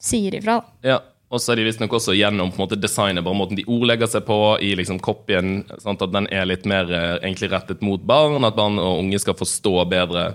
Sier 0.00 0.34
ifra. 0.34 0.60
da. 0.60 0.88
Ja, 0.88 0.98
og 1.30 1.38
så 1.40 1.52
er 1.52 1.56
de 1.56 1.64
visstnok 1.64 1.90
også 1.90 2.12
gjennom 2.14 2.50
på 2.52 2.58
en 2.60 2.68
måte 2.68 2.80
designet, 2.80 3.24
bare 3.24 3.34
måten 3.34 3.56
de 3.56 3.64
ordlegger 3.64 4.06
seg 4.08 4.24
på 4.26 4.60
i 4.60 4.74
liksom 4.76 5.00
copyen, 5.00 5.64
sånn 5.80 6.00
at 6.02 6.12
den 6.12 6.26
er 6.30 6.44
litt 6.44 6.64
mer 6.66 6.84
eh, 6.92 7.18
egentlig 7.22 7.50
rettet 7.50 7.80
mot 7.82 8.00
barn, 8.04 8.44
at 8.44 8.54
barn 8.56 8.78
og 8.78 8.98
unge 9.00 9.18
skal 9.20 9.34
forstå 9.34 9.88
bedre 9.88 10.34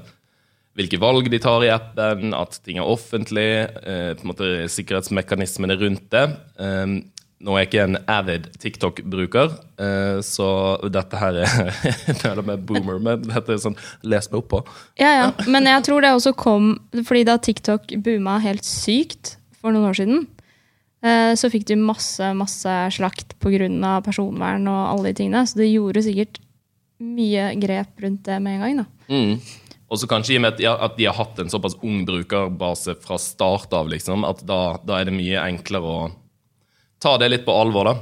hvilke 0.77 0.99
valg 1.01 1.29
de 1.33 1.41
tar 1.41 1.65
i 1.65 1.73
appen, 1.73 2.35
at 2.37 2.59
ting 2.65 2.77
er 2.77 2.87
offentlig, 2.87 3.49
eh, 3.81 4.13
på 4.13 4.25
en 4.25 4.31
måte 4.31 4.49
sikkerhetsmekanismene 4.71 5.77
rundt 5.81 6.09
det. 6.13 6.25
Eh, 6.61 6.97
nå 7.37 7.53
er 7.53 7.61
jeg 7.61 7.69
ikke 7.69 7.83
en 7.85 7.97
avid 8.09 8.47
TikTok-bruker, 8.61 9.51
eh, 9.81 10.19
så 10.25 10.47
dette 10.89 11.19
her 11.21 11.41
er 11.43 11.51
Jeg 12.23 12.45
meg 12.45 12.63
boomer, 12.65 12.97
men 13.01 13.27
dette 13.27 13.53
er 13.53 13.61
sånn 13.61 13.77
les 14.01 14.29
meg 14.31 14.39
opp 14.39 14.49
på. 14.55 14.61
Ja, 15.01 15.11
ja. 15.13 15.27
Men 15.45 15.69
jeg 15.69 15.85
tror 15.85 16.01
det 16.01 16.15
også 16.15 16.33
kom 16.37 16.71
fordi 17.03 17.25
da 17.29 17.37
TikTok 17.37 17.93
booma 18.05 18.39
helt 18.41 18.65
sykt 18.65 19.35
for 19.59 19.73
noen 19.73 19.91
år 19.91 19.99
siden, 19.99 20.25
eh, 21.05 21.35
så 21.37 21.51
fikk 21.53 21.67
du 21.69 21.75
masse, 21.77 22.33
masse 22.37 22.73
slakt 22.97 23.37
pga. 23.43 24.01
personvern 24.05 24.65
og 24.69 24.81
alle 24.95 25.11
de 25.11 25.21
tingene. 25.21 25.45
Så 25.45 25.61
det 25.61 25.69
gjorde 25.69 26.05
sikkert 26.05 26.41
mye 26.97 27.51
grep 27.61 28.01
rundt 28.01 28.25
det 28.25 28.41
med 28.41 28.57
en 28.57 28.65
gang. 28.65 28.77
da. 28.81 28.85
Mm. 29.13 29.66
Og 29.87 29.99
så 30.01 30.07
kanskje 30.09 30.35
i 30.35 30.37
og 30.39 30.43
med 30.43 30.63
at, 30.67 30.95
de 30.97 31.05
har 31.07 31.15
hatt 31.15 31.37
en 31.39 31.51
såpass 31.51 31.77
ung 31.79 32.01
brukerbase 32.07 32.97
fra 33.03 33.17
start 33.21 33.71
av, 33.73 33.87
liksom, 33.91 34.25
at 34.27 34.41
da, 34.47 34.77
da 34.83 34.99
er 34.99 35.07
det 35.07 35.15
mye 35.15 35.45
enklere 35.45 35.91
å 35.91 35.99
ta 36.99 37.13
det 37.21 37.29
litt 37.29 37.45
på 37.45 37.55
alvor. 37.55 37.87
da. 37.87 37.95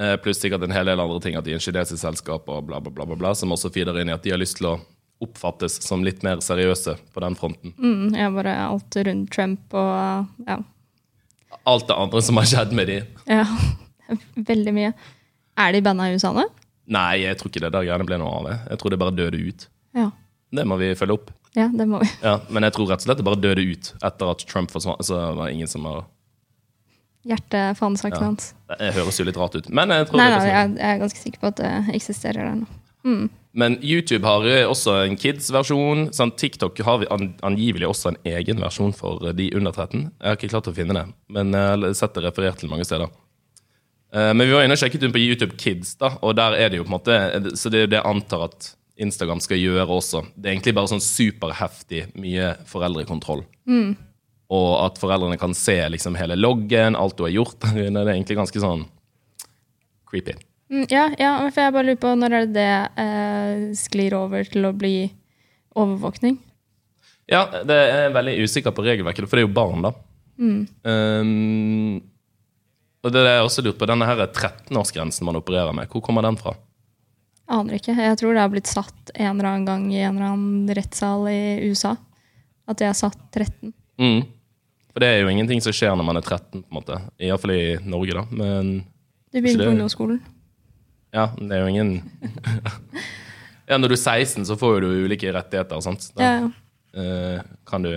Eh, 0.00 0.14
pluss 0.24 0.40
sikkert 0.40 0.64
en 0.64 0.72
hel 0.72 0.88
del 0.88 1.02
andre 1.02 1.20
ting, 1.20 1.36
at 1.36 1.44
de 1.44 1.52
er 1.52 1.60
en 1.60 1.64
kinesisk 1.64 2.00
selskap 2.00 2.48
og 2.48 2.64
bla, 2.70 2.80
bla, 2.80 2.92
bla, 2.94 3.04
bla, 3.04 3.18
bla, 3.20 3.34
som 3.36 3.52
også 3.52 3.72
feeder 3.74 4.00
inn 4.00 4.08
i 4.12 4.16
at 4.16 4.24
de 4.24 4.32
har 4.32 4.40
lyst 4.40 4.60
til 4.62 4.70
å 4.70 4.78
oppfattes 5.20 5.76
som 5.84 6.04
litt 6.06 6.22
mer 6.24 6.40
seriøse 6.40 6.96
på 7.12 7.20
den 7.20 7.36
fronten. 7.36 7.74
Mm, 7.76 8.16
ja, 8.16 8.30
bare 8.32 8.54
alt 8.64 8.96
rundt 8.96 9.32
Trump 9.34 9.76
og 9.76 10.46
ja. 10.48 10.56
Alt 11.68 11.90
det 11.90 11.96
andre 11.98 12.22
som 12.24 12.38
har 12.40 12.48
skjedd 12.48 12.72
med 12.76 12.88
de. 12.88 13.02
ja. 13.28 13.44
Veldig 14.50 14.72
mye. 14.74 14.94
Er 15.60 15.74
de 15.76 15.82
banna 15.86 16.08
i 16.08 16.16
USA 16.16 16.32
nå? 16.34 16.42
Nei, 16.90 17.20
jeg 17.22 17.36
tror 17.38 17.52
ikke 17.52 17.60
det 17.62 17.68
der 17.70 17.84
greiene 17.86 18.06
ble 18.08 18.16
noe 18.18 18.32
av 18.40 18.46
det. 18.48 18.56
Jeg 18.72 18.80
tror 18.80 18.90
det 18.90 18.98
bare 18.98 19.14
døde 19.14 19.38
ut. 19.38 19.66
Ja. 20.50 20.60
Det 20.60 20.66
må 20.66 20.76
vi 20.80 20.92
følge 20.98 21.14
opp. 21.14 21.30
ja, 21.54 21.68
det 21.72 21.86
må 21.86 22.00
vi. 22.02 22.08
Ja, 22.26 22.40
Men 22.50 22.66
jeg 22.66 22.74
tror 22.74 22.88
rett 22.90 23.02
og 23.02 23.08
slett 23.08 23.20
det 23.22 23.26
bare 23.26 23.38
døde 23.40 23.62
ut 23.62 23.92
etter 24.02 24.32
at 24.32 24.46
Trump 24.50 24.70
forsvant. 24.70 25.02
Så 25.06 25.14
var 25.18 25.46
det 25.46 25.54
ingen 25.54 25.70
som 25.70 25.84
har 25.86 26.04
Hjertefanesaken 27.28 28.22
hans. 28.24 28.54
Det 28.78 28.94
høres 28.96 29.18
jo 29.20 29.26
litt 29.28 29.36
rart 29.36 29.54
ut. 29.58 29.66
Men 29.68 29.92
jeg 29.92 30.06
tror 30.08 30.22
Nei, 30.22 30.28
sånn. 30.32 30.46
jeg, 30.48 30.76
er 30.88 31.00
ganske 31.02 31.20
sikker 31.20 31.42
på 31.42 31.50
at 31.50 31.58
det 31.60 31.72
eksisterer 31.98 32.46
der 32.48 32.62
nå. 32.62 33.28
Men 33.52 33.76
YouTube 33.82 34.24
har 34.28 34.44
eh, 34.48 34.62
også 34.68 34.94
en 35.04 35.16
kids-versjon. 35.20 36.06
Sånn, 36.16 36.32
TikTok 36.38 36.80
har 36.86 37.00
vi 37.02 37.08
an 37.12 37.32
angivelig 37.44 37.88
også 37.90 38.12
en 38.12 38.18
egen 38.28 38.60
versjon 38.62 38.92
for 38.96 39.24
eh, 39.26 39.34
de 39.36 39.50
under 39.58 39.74
13. 39.74 40.06
Jeg 40.06 40.28
har 40.30 40.38
ikke 40.38 40.50
klart 40.52 40.70
å 40.70 40.74
finne 40.76 40.96
det, 40.96 41.04
men 41.34 41.52
jeg 41.56 41.72
har 41.74 41.96
sett 41.98 42.16
det 42.16 42.24
referert 42.28 42.60
til 42.62 42.72
mange 42.72 42.86
steder. 42.88 43.10
Eh, 44.14 44.32
Men 44.32 44.46
vi 44.46 44.54
var 44.54 44.64
inne 44.64 44.76
og 44.78 44.80
sjekket 44.80 45.04
inn 45.08 45.12
på 45.16 45.20
YouTube 45.22 45.58
Kids, 45.60 45.96
da, 46.00 46.14
og 46.24 46.36
der 46.40 46.56
er 46.60 46.70
det 46.72 46.80
jo 46.80 46.86
på 46.86 46.92
en 46.92 46.96
måte 46.96 47.56
Så 47.58 47.72
det 47.74 47.88
det 47.92 48.00
antar 48.06 48.48
at 48.48 48.70
Instagram 49.00 49.40
skal 49.42 49.60
gjøre 49.60 49.88
også. 49.88 50.24
Det 50.36 50.48
er 50.48 50.54
egentlig 50.54 50.76
bare 50.76 50.90
sånn 50.92 51.02
superheftig 51.04 52.04
mye 52.20 52.52
foreldrekontroll. 52.68 53.44
Og 54.50 54.70
at 54.82 54.98
foreldrene 55.00 55.38
kan 55.40 55.54
se 55.54 55.78
liksom 55.94 56.18
hele 56.18 56.36
loggen, 56.38 56.98
alt 56.98 57.16
du 57.18 57.24
har 57.26 57.34
gjort 57.34 57.58
der 57.64 57.86
inne. 57.86 58.04
Det 58.04 58.12
er 58.12 58.18
egentlig 58.18 58.40
ganske 58.40 58.62
sånn 58.62 58.84
creepy. 60.10 60.36
Mm, 60.70 60.84
ja, 60.90 61.08
ja, 61.18 61.32
for 61.50 61.64
jeg 61.64 61.74
bare 61.74 61.88
lurer 61.88 62.02
på 62.02 62.12
når 62.18 62.34
er 62.36 62.46
det 62.46 62.54
det 62.54 63.02
eh, 63.02 63.64
sklir 63.78 64.14
over 64.18 64.46
til 64.46 64.68
å 64.68 64.74
bli 64.76 64.94
overvåkning? 65.78 66.38
Ja, 67.30 67.44
det 67.66 67.74
er 67.74 68.14
veldig 68.14 68.36
usikker 68.42 68.74
på 68.74 68.84
regelverket, 68.86 69.26
for 69.30 69.38
det 69.38 69.44
er 69.44 69.48
jo 69.48 69.54
barn, 69.54 69.84
da. 69.86 69.92
Um, 70.40 72.00
og 73.04 73.12
det 73.12 73.22
er 73.22 73.36
jeg 73.36 73.46
også 73.46 73.64
lurt 73.64 73.78
på, 73.80 73.86
denne 73.88 74.08
her 74.08 74.22
13-årsgrensen 74.24 75.28
man 75.28 75.38
opererer 75.38 75.74
med, 75.76 75.90
hvor 75.92 76.02
kommer 76.04 76.26
den 76.26 76.38
fra? 76.40 76.56
Aner 77.50 77.76
ikke. 77.80 77.94
Jeg 77.98 78.18
tror 78.20 78.34
det 78.36 78.42
har 78.44 78.50
blitt 78.52 78.70
satt 78.70 79.10
en 79.14 79.32
eller 79.40 79.48
annen 79.50 79.64
gang 79.66 79.86
i 79.92 79.98
en 80.04 80.16
eller 80.16 80.32
annen 80.32 80.70
rettssal 80.76 81.24
i 81.32 81.40
USA. 81.70 81.96
At 82.70 82.78
det 82.78 82.86
har 82.86 82.94
satt 82.98 83.18
13. 83.34 83.72
Mm. 84.00 84.20
For 84.92 85.02
det 85.02 85.08
er 85.10 85.20
jo 85.24 85.30
ingenting 85.32 85.62
som 85.64 85.74
skjer 85.74 85.96
når 85.98 86.06
man 86.06 86.18
er 86.20 86.26
13, 86.26 86.62
på 86.62 86.70
en 86.70 86.76
måte. 86.78 87.00
Iallfall 87.22 87.54
i 87.54 87.64
Norge, 87.86 88.14
da. 88.20 88.24
Men 88.30 88.70
Du 89.32 89.40
begynner 89.40 89.66
på 89.66 89.74
ungdomsskolen. 89.74 90.20
ja, 91.14 91.28
det 91.38 91.50
er 91.56 91.64
jo 91.64 91.72
ingen 91.74 91.92
Ja, 93.70 93.78
når 93.78 93.92
du 93.92 93.94
er 93.94 94.02
16, 94.02 94.44
så 94.48 94.56
får 94.58 94.80
du 94.82 94.88
ulike 95.06 95.30
rettigheter, 95.34 95.78
sant. 95.84 96.08
Da 96.18 96.22
Ja, 96.26 96.32
ja. 96.40 96.48
eh, 97.02 97.42
kan 97.70 97.82
du 97.86 97.92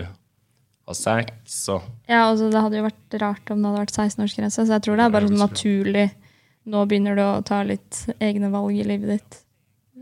ha 0.83 0.93
sex 0.97 1.61
og 1.71 1.85
ja 2.11 2.25
altså, 2.27 2.49
det 2.51 2.59
hadde 2.59 2.75
jo 2.81 2.83
vært 2.83 3.15
rart 3.21 3.51
om 3.53 3.61
det 3.63 3.69
hadde 3.71 3.83
vært 3.85 3.93
16-årsgrense, 3.95 4.65
så 4.67 4.73
jeg 4.75 4.83
tror 4.83 4.97
det 4.99 5.05
er 5.07 5.13
bare 5.15 5.29
sånn 5.31 5.39
naturlig 5.39 6.09
Nå 6.65 6.85
begynner 6.87 7.17
du 7.17 7.23
å 7.25 7.41
ta 7.43 7.61
litt 7.67 8.05
egne 8.23 8.49
valg 8.53 8.77
i 8.79 8.85
livet 8.87 9.17
ditt. 9.17 9.39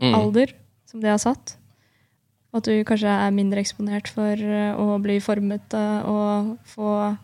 Mm. 0.02 0.14
Alder, 0.14 0.52
som 0.88 1.00
det 1.02 1.10
har 1.10 1.18
satt. 1.22 1.56
At 2.54 2.66
du 2.68 2.84
kanskje 2.84 3.08
er 3.08 3.32
mindre 3.34 3.62
eksponert 3.64 4.10
for 4.12 4.36
eh, 4.36 4.76
å 4.76 4.98
bli 5.02 5.16
formet 5.24 5.74
eh, 5.74 6.06
og 6.08 6.52
få 6.68 7.16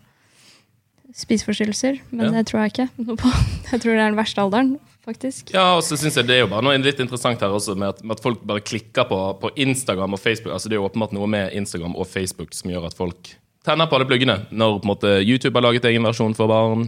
spiseforstyrrelser. 1.15 1.99
Men 2.11 2.25
Ja. 2.27 2.31
det 2.39 2.47
tror 2.47 2.61
jeg 2.65 2.73
ikke 2.73 2.89
noe 3.05 3.15
på. 3.17 3.29
Jeg 3.71 3.81
tror 3.81 3.93
det 3.93 4.01
er 4.01 4.09
den 4.09 4.17
verste 4.17 4.41
alderen, 4.41 4.79
faktisk. 5.05 5.51
Ja, 5.53 5.75
og 5.77 5.83
så 5.85 5.95
synes 5.97 6.15
jeg 6.17 6.25
det 6.25 6.35
er 6.35 6.39
jo 6.41 6.47
bare 6.49 6.65
noe 6.65 6.77
litt 6.81 6.99
interessant 6.99 7.39
her 7.41 7.53
også, 7.53 7.75
med 7.77 7.89
at, 7.93 7.99
med 8.03 8.15
at 8.17 8.23
folk 8.23 8.41
bare 8.49 8.63
klikker 8.65 9.05
på, 9.05 9.19
på 9.41 9.51
Instagram 9.61 10.15
og 10.17 10.19
Facebook. 10.19 10.53
Altså 10.55 10.69
Det 10.69 10.73
er 10.77 10.81
jo 10.81 10.87
åpenbart 10.89 11.13
noe 11.13 11.27
med 11.29 11.53
Instagram 11.53 11.93
og 11.95 12.07
Facebook 12.09 12.53
som 12.57 12.71
gjør 12.73 12.87
at 12.89 12.97
folk 12.97 13.35
tenner 13.65 13.85
på 13.85 13.95
alle 13.99 14.07
pluggene. 14.09 14.39
Når 14.49 14.79
på 14.79 14.87
en 14.87 14.89
måte 14.89 15.11
YouTube 15.21 15.53
har 15.59 15.67
laget 15.67 15.85
egen 15.85 16.07
versjon 16.09 16.33
for 16.37 16.49
barn. 16.49 16.87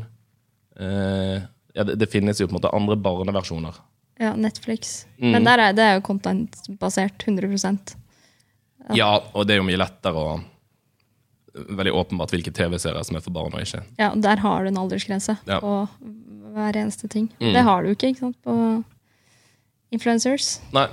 Eh, 0.82 1.46
ja, 1.74 1.84
det, 1.88 1.96
det 2.02 2.08
finnes 2.12 2.40
jo 2.42 2.48
på 2.48 2.56
en 2.56 2.60
måte 2.60 2.72
andre 2.76 2.98
barneversjoner. 3.00 3.78
Ja, 4.22 4.34
Netflix. 4.38 5.06
Mm. 5.18 5.32
Men 5.32 5.48
der 5.48 5.58
er, 5.64 5.74
det 5.74 5.84
er 5.88 5.94
jo 5.98 6.06
content-basert. 6.06 7.24
100% 7.26 7.96
Ja, 8.98 9.12
og 9.34 9.48
det 9.48 9.56
er 9.56 9.62
jo 9.62 9.68
mye 9.68 9.80
lettere 9.82 10.18
å 10.18 10.40
Veldig 11.52 11.92
åpenbart 12.00 12.32
hvilke 12.32 12.52
TV-serier 12.56 13.04
som 13.04 13.18
er 13.20 13.24
for 13.26 13.36
barn 13.36 13.52
og 13.52 13.60
ikke. 13.60 13.82
Ja, 14.00 14.14
Der 14.16 14.40
har 14.40 14.64
du 14.64 14.70
en 14.70 14.78
aldersgrense 14.80 15.34
Ja. 15.50 15.58
på 15.60 15.74
hver 16.56 16.78
eneste 16.80 17.10
ting. 17.12 17.26
Mm. 17.42 17.50
Det 17.54 17.64
har 17.68 17.84
du 17.84 17.90
ikke 17.92 18.08
ikke 18.14 18.20
sant, 18.24 18.38
på 18.46 18.54
influencers. 19.92 20.62
Nei, 20.72 20.86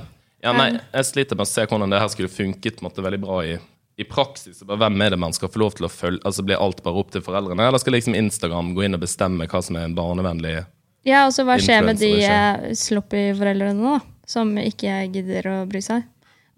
ja, 0.43 0.53
nei, 0.55 0.81
jeg 0.95 1.07
sliter 1.07 1.39
med 1.39 1.47
å 1.47 1.51
se 1.51 1.65
hvordan 1.67 1.91
det 1.95 2.01
her 2.03 2.11
skulle 2.11 2.31
funket 2.33 2.83
måte 2.83 3.03
veldig 3.07 3.21
bra 3.23 3.39
i, 3.47 3.57
i 3.99 4.05
praksis. 4.07 4.61
Bare 4.63 4.79
Hvem 4.85 5.01
er 5.03 5.15
det 5.15 5.19
man 5.21 5.35
skal 5.35 5.51
få 5.51 5.61
lov 5.65 5.75
til 5.79 5.89
å 5.89 5.93
følge? 5.93 6.23
Altså 6.29 6.45
Blir 6.47 6.61
alt 6.63 6.83
bare 6.85 7.01
opp 7.01 7.11
til 7.15 7.25
foreldrene, 7.25 7.67
eller 7.67 7.83
skal 7.83 7.97
liksom 7.97 8.15
Instagram 8.19 8.75
gå 8.77 8.85
inn 8.87 8.95
og 8.95 9.03
bestemme 9.03 9.49
hva 9.51 9.63
som 9.65 9.79
er 9.79 9.89
en 9.89 9.97
barnevennlig? 9.99 10.61
Ja, 11.09 11.25
og 11.27 11.33
så 11.35 11.45
Hva 11.49 11.57
skjer 11.63 11.83
med 11.87 11.99
de 11.99 12.13
eh, 12.27 12.69
sloppy 12.79 13.33
foreldrene 13.39 13.83
da, 13.83 13.97
som 14.29 14.53
ikke 14.61 15.01
gidder 15.15 15.51
å 15.51 15.57
bry 15.71 15.83
seg? 15.83 16.07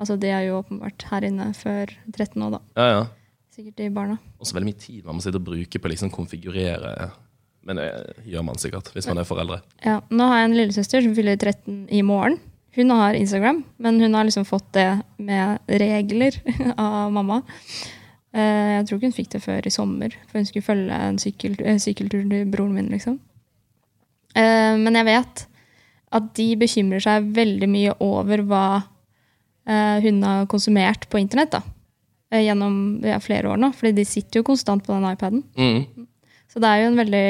Altså, 0.01 0.17
De 0.21 0.29
er 0.33 0.47
jo 0.49 0.61
åpenbart 0.61 1.05
her 1.11 1.27
inne 1.29 1.51
før 1.57 1.93
13 2.13 2.45
år, 2.47 2.59
da. 2.59 2.61
Ja, 2.77 2.87
ja. 2.93 3.03
Sikkert 3.57 3.81
de 3.81 3.89
barna. 3.93 4.19
Også 4.41 4.57
veldig 4.57 4.71
mye 4.71 4.81
tid 4.81 5.05
man 5.05 5.19
må 5.19 5.25
sitte 5.25 5.41
og 5.41 5.49
bruke 5.49 5.81
på 5.81 5.89
å 5.89 5.93
liksom 5.93 6.13
konfigurere. 6.15 7.11
Men 7.69 7.77
det 7.81 7.89
gjør 8.31 8.45
man 8.47 8.61
sikkert 8.61 8.89
hvis 8.95 9.09
man 9.11 9.21
er 9.21 9.29
foreldre. 9.29 9.61
Ja, 9.85 9.99
Nå 10.09 10.29
har 10.31 10.41
jeg 10.43 10.51
en 10.51 10.57
lillesøster 10.57 11.05
som 11.05 11.17
fyller 11.17 11.37
13 11.37 11.83
i 11.93 12.01
morgen. 12.07 12.39
Hun 12.77 12.91
har 12.95 13.15
Instagram, 13.19 13.63
men 13.83 14.01
hun 14.01 14.15
har 14.15 14.25
liksom 14.29 14.45
fått 14.47 14.69
det 14.77 14.89
med 15.19 15.59
regler 15.67 16.37
av 16.79 17.11
mamma. 17.13 17.41
Eh, 18.33 18.77
Jeg 18.79 18.87
tror 18.87 18.99
ikke 19.01 19.09
hun 19.11 19.17
fikk 19.17 19.31
det 19.35 19.41
før 19.43 19.67
i 19.67 19.73
sommer, 19.75 20.15
for 20.29 20.39
hun 20.39 20.47
skulle 20.47 20.63
følge 20.69 21.01
en 21.09 21.19
sykkel, 21.19 21.57
eh, 21.65 21.81
sykkeltur 21.83 22.23
til 22.31 22.47
broren 22.53 22.75
min. 22.77 22.89
liksom. 22.95 23.19
Eh, 24.37 24.77
Men 24.79 24.95
jeg 24.95 25.05
vet 25.11 25.47
at 26.13 26.31
de 26.35 26.47
bekymrer 26.59 27.03
seg 27.03 27.27
veldig 27.35 27.69
mye 27.71 27.93
over 28.03 28.43
hva 28.43 28.65
hun 29.71 30.23
har 30.25 30.47
konsumert 30.51 31.05
på 31.13 31.21
internett 31.21 31.53
da. 31.53 31.61
Gjennom 32.35 33.03
ja, 33.07 33.19
flere 33.23 33.53
år 33.53 33.59
nå, 33.61 33.69
fordi 33.77 33.93
de 34.01 34.05
sitter 34.09 34.41
jo 34.41 34.47
konstant 34.49 34.83
på 34.83 34.91
den 34.97 35.05
iPaden. 35.07 35.45
Mm. 35.55 36.07
Så 36.51 36.59
det 36.59 36.67
er 36.73 36.81
jo 36.81 36.89
en 36.89 36.99
veldig 36.99 37.21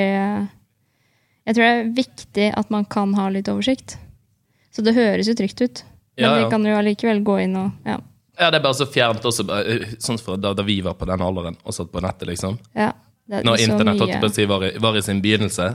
Jeg 1.45 1.55
tror 1.57 1.65
det 1.67 1.73
er 1.75 1.91
viktig 1.99 2.47
at 2.57 2.71
man 2.73 2.87
kan 2.89 3.13
ha 3.19 3.27
litt 3.29 3.51
oversikt. 3.53 3.99
Så 4.81 4.87
det 4.87 4.95
høres 4.97 5.29
jo 5.29 5.35
trygt 5.37 5.61
ut. 5.61 5.83
Men 6.17 6.25
Ja, 6.25 6.31
ja. 6.39 6.45
vi 6.45 6.51
kan 6.53 6.65
jo 6.65 6.73
allikevel 6.79 7.21
gå 7.27 7.37
inn 7.45 7.57
og 7.61 7.71
ja. 7.85 7.99
Ja, 8.41 8.49
det 8.49 8.57
er 8.63 8.65
bare 8.65 8.79
så 8.79 8.87
fjernt 8.89 9.21
også. 9.29 9.45
Sånn 10.01 10.17
fra 10.19 10.39
da, 10.41 10.55
da 10.57 10.65
vi 10.65 10.79
var 10.81 10.95
på 10.97 11.05
den 11.09 11.21
alderen 11.21 11.59
og 11.61 11.75
satt 11.77 11.91
på 11.93 12.01
nettet, 12.01 12.25
liksom. 12.33 12.57
ja 12.75 12.95
det 13.29 13.43
er 13.43 13.45
Når 13.47 13.61
internett 13.63 14.49
var, 14.49 14.65
var 14.81 14.97
i 14.97 15.03
sin 15.07 15.21
begynnelse, 15.23 15.67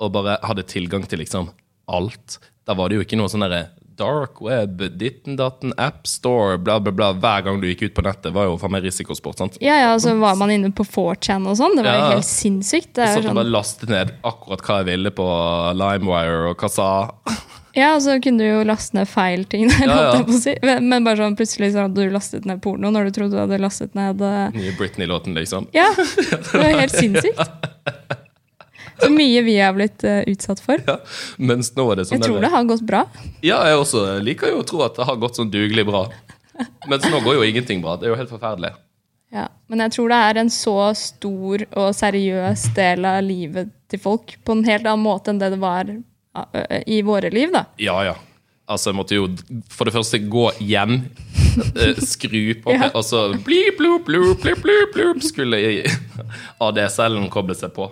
og 0.00 0.12
bare 0.14 0.38
hadde 0.46 0.62
tilgang 0.70 1.02
til 1.10 1.18
liksom 1.20 1.50
alt. 1.90 2.38
Da 2.64 2.72
var 2.78 2.88
det 2.88 2.96
jo 2.96 3.02
ikke 3.04 3.18
noe 3.18 3.28
sånn 3.28 3.42
derre 3.44 3.66
dark 3.98 4.40
web, 4.42 4.80
ditten 4.98 5.36
datten, 5.38 5.74
appstore, 5.78 6.56
bla, 6.58 6.78
bla, 6.80 6.90
bla. 6.96 7.10
Hver 7.12 7.44
gang 7.46 7.60
du 7.60 7.68
gikk 7.68 7.82
ut 7.90 7.94
på 7.98 8.02
nettet, 8.06 8.32
var 8.34 8.48
jo 8.48 8.56
faen 8.58 8.72
meg 8.74 8.86
risikosport. 8.86 9.38
sant? 9.38 9.58
Ja, 9.62 9.76
ja, 9.82 9.92
så 10.02 10.16
var 10.18 10.38
man 10.40 10.50
inne 10.54 10.70
på 10.74 10.82
4chan 10.86 11.46
og 11.46 11.58
sånn. 11.60 11.76
Det 11.76 11.84
var 11.84 11.94
jo 11.98 12.06
Ja. 12.06 12.10
helt 12.16 12.30
sinnssykt. 12.30 12.94
Det 12.94 13.04
er 13.04 13.18
og 13.18 13.24
sånn, 13.28 13.34
bare 13.34 13.52
lastet 13.52 13.88
ned 13.92 14.14
akkurat 14.24 14.62
hva 14.64 14.78
jeg 14.80 14.86
ville 14.86 15.10
på 15.10 15.26
LimeWire 15.76 16.50
og 16.50 16.56
Kasa. 16.58 17.10
Ja, 17.74 17.94
og 17.96 18.02
så 18.04 18.16
kunne 18.22 18.44
du 18.44 18.48
jo 18.48 18.64
laste 18.66 18.96
ned 18.96 19.08
feil 19.10 19.44
ting 19.50 19.66
der, 19.72 19.90
Ja, 19.90 20.02
ja. 20.20 20.38
si. 20.38 20.54
Men 20.62 21.06
bare 21.06 21.18
sånn 21.20 21.38
plutselig 21.38 21.72
så 21.74 21.86
hadde 21.86 22.06
du 22.06 22.14
lastet 22.14 22.46
ned 22.48 22.62
porno 22.64 22.92
når 22.94 23.08
du 23.08 23.16
trodde 23.18 23.34
du 23.34 23.40
hadde 23.42 23.58
lastet 23.62 23.96
ned 23.98 24.22
uh... 24.22 24.46
Nye 24.54 24.74
Britney-låten, 24.78 25.34
liksom. 25.38 25.66
Ja, 25.74 25.88
det 25.96 26.52
var 26.52 26.70
helt 26.78 26.94
sinnssykt. 26.94 27.42
Så 29.02 29.10
mye 29.10 29.42
vi 29.42 29.56
har 29.58 29.74
blitt 29.74 30.04
uh, 30.06 30.22
utsatt 30.30 30.62
for. 30.62 30.78
Ja. 30.86 31.00
Er 31.02 31.62
sånn 31.66 32.14
Jeg 32.14 32.22
tror 32.22 32.40
det 32.44 32.52
har 32.52 32.68
gått 32.68 32.86
bra. 32.86 33.02
Ja, 33.42 33.58
jeg 33.68 33.80
også 33.82 34.06
liker 34.22 34.54
jo 34.54 34.62
å 34.62 34.68
tro 34.68 34.84
at 34.86 34.94
det 34.98 35.08
har 35.08 35.18
gått 35.20 35.40
sånn 35.40 35.50
dugelig 35.50 35.86
bra. 35.88 36.06
Mens 36.86 37.06
nå 37.10 37.18
går 37.24 37.40
jo 37.40 37.46
ingenting 37.48 37.82
bra. 37.82 37.96
Det 37.98 38.06
er 38.06 38.14
jo 38.14 38.20
helt 38.22 38.30
forferdelig. 38.30 38.70
Ja, 39.34 39.48
men 39.66 39.82
jeg 39.82 39.96
tror 39.96 40.12
det 40.12 40.18
er 40.28 40.38
en 40.44 40.50
så 40.52 40.76
stor 40.94 41.64
og 41.74 41.88
seriøs 41.98 42.68
del 42.76 43.06
av 43.08 43.18
livet 43.26 43.72
til 43.90 43.98
folk 44.02 44.36
på 44.46 44.54
en 44.54 44.66
helt 44.68 44.86
annen 44.86 45.02
måte 45.02 45.32
enn 45.32 45.40
det 45.42 45.50
det 45.56 45.58
var 45.62 45.90
i 46.86 47.02
våre 47.06 47.30
liv. 47.30 47.52
da. 47.54 47.66
Ja, 47.78 47.98
ja. 48.04 48.14
Altså, 48.66 48.90
jeg 48.90 48.96
måtte 48.96 49.16
jo 49.18 49.26
for 49.68 49.84
det 49.84 49.92
første 49.92 50.18
gå 50.32 50.46
hjem, 50.64 50.94
eh, 51.76 51.98
skru 52.00 52.54
på, 52.64 52.72
Ja. 52.78 52.88
og 52.96 53.04
så 53.04 53.26
blip, 53.44 53.76
blup, 53.78 54.06
blup, 54.08 54.40
blip, 54.42 54.62
blup, 54.64 54.94
blup, 54.96 55.20
skulle 55.22 55.60
ADSL-en 56.64 57.28
koble 57.32 57.54
seg 57.58 57.74
på. 57.76 57.90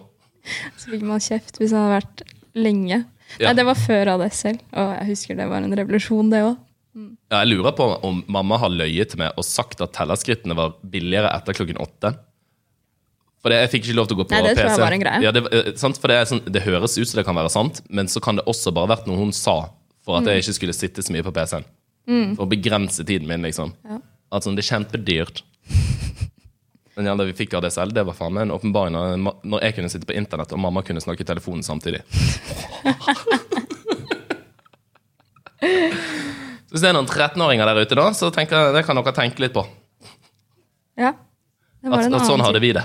Så 0.80 0.90
fikk 0.94 1.04
man 1.06 1.20
kjeft 1.22 1.60
hvis 1.60 1.74
han 1.76 1.84
hadde 1.86 1.98
vært 2.00 2.24
lenge. 2.58 3.02
Ja. 3.38 3.50
Nei, 3.50 3.54
Det 3.60 3.64
var 3.68 3.78
før 3.78 4.10
ADSL, 4.16 4.58
og 4.72 4.90
jeg 4.98 5.10
husker 5.12 5.38
det 5.38 5.48
var 5.52 5.62
en 5.64 5.76
revolusjon, 5.78 6.32
det 6.32 6.42
òg. 6.48 6.56
Ja, 7.32 7.38
jeg 7.44 7.54
lurer 7.54 7.72
på 7.76 7.86
om 8.04 8.18
mamma 8.28 8.58
har 8.60 8.68
løyet 8.72 9.12
til 9.14 9.22
meg 9.22 9.38
og 9.40 9.46
sagt 9.48 9.80
at 9.80 9.94
tellerskrittene 9.96 10.56
var 10.58 10.74
billigere 10.84 11.30
etter 11.32 11.56
klokken 11.56 11.78
åtte. 11.80 12.10
For 13.42 13.50
det, 13.50 13.56
jeg 13.64 13.70
fikk 13.72 13.86
ikke 13.88 13.96
lov 13.98 14.06
til 14.08 14.16
å 14.16 14.20
gå 14.22 14.26
på 14.30 14.36
Nei, 14.36 14.42
det 14.46 14.52
PC. 14.54 14.60
tror 14.62 14.70
jeg 14.70 14.82
var 14.84 14.94
en 14.96 15.02
greie. 15.02 15.22
Ja, 15.24 15.30
det, 15.34 15.42
eh, 15.52 15.72
sant? 15.80 15.98
For 15.98 16.08
det, 16.12 16.18
sånn, 16.30 16.42
det 16.46 16.62
høres 16.62 16.94
ut 16.98 17.08
som 17.10 17.18
det 17.18 17.24
kan 17.26 17.34
være 17.34 17.50
sant, 17.50 17.80
men 17.90 18.06
så 18.06 18.22
kan 18.22 18.36
det 18.38 18.44
også 18.46 18.70
bare 18.74 18.92
vært 18.94 19.08
noe 19.10 19.18
hun 19.18 19.32
sa 19.34 19.56
for 20.06 20.16
at 20.18 20.22
Mm. 20.22 20.28
jeg 20.30 20.42
ikke 20.44 20.54
skulle 20.60 20.74
sitte 20.78 21.02
så 21.02 21.10
mye 21.12 21.22
på 21.26 21.32
PC-en. 21.34 21.64
For 22.36 22.46
å 22.46 22.48
begrense 22.50 23.04
tiden 23.06 23.26
min, 23.26 23.42
liksom. 23.42 23.74
Ja. 23.84 23.98
At 24.32 24.42
sånn, 24.46 24.54
det 24.56 24.62
er 24.64 24.70
kjempedyrt. 24.78 25.42
Men 26.96 27.06
ja, 27.06 27.14
da 27.16 27.24
vi 27.24 27.32
fikk 27.32 27.54
ADSL, 27.54 27.92
det 27.94 28.04
var 28.06 28.14
faen 28.14 28.32
meg 28.34 28.42
en 28.46 28.54
åpenbaring 28.54 28.92
når, 28.92 29.34
når 29.44 29.60
jeg 29.62 29.74
kunne 29.76 29.88
sitte 29.90 30.06
på 30.06 30.14
internett 30.14 30.52
og 30.52 30.58
mamma 30.60 30.82
kunne 30.82 31.00
snakke 31.00 31.22
i 31.24 31.28
telefonen 31.28 31.62
samtidig. 31.64 32.02
Så 35.62 36.76
hvis 36.78 36.82
det 36.84 36.88
er 36.90 36.96
noen 36.96 37.08
13-åringer 37.10 37.68
der 37.68 37.80
ute, 37.84 37.96
da, 37.98 38.06
så 38.16 38.30
tenker 38.32 38.72
det 38.74 38.84
kan 38.86 38.96
dere 38.98 39.12
tenke 39.16 39.42
litt 39.44 39.52
på. 39.54 39.64
Ja. 40.98 41.12
Det 41.82 41.90
var 41.92 42.04
At, 42.06 42.14
at 42.16 42.26
sånn 42.28 42.40
hadde 42.44 42.60
vi 42.62 42.70
det. 42.76 42.84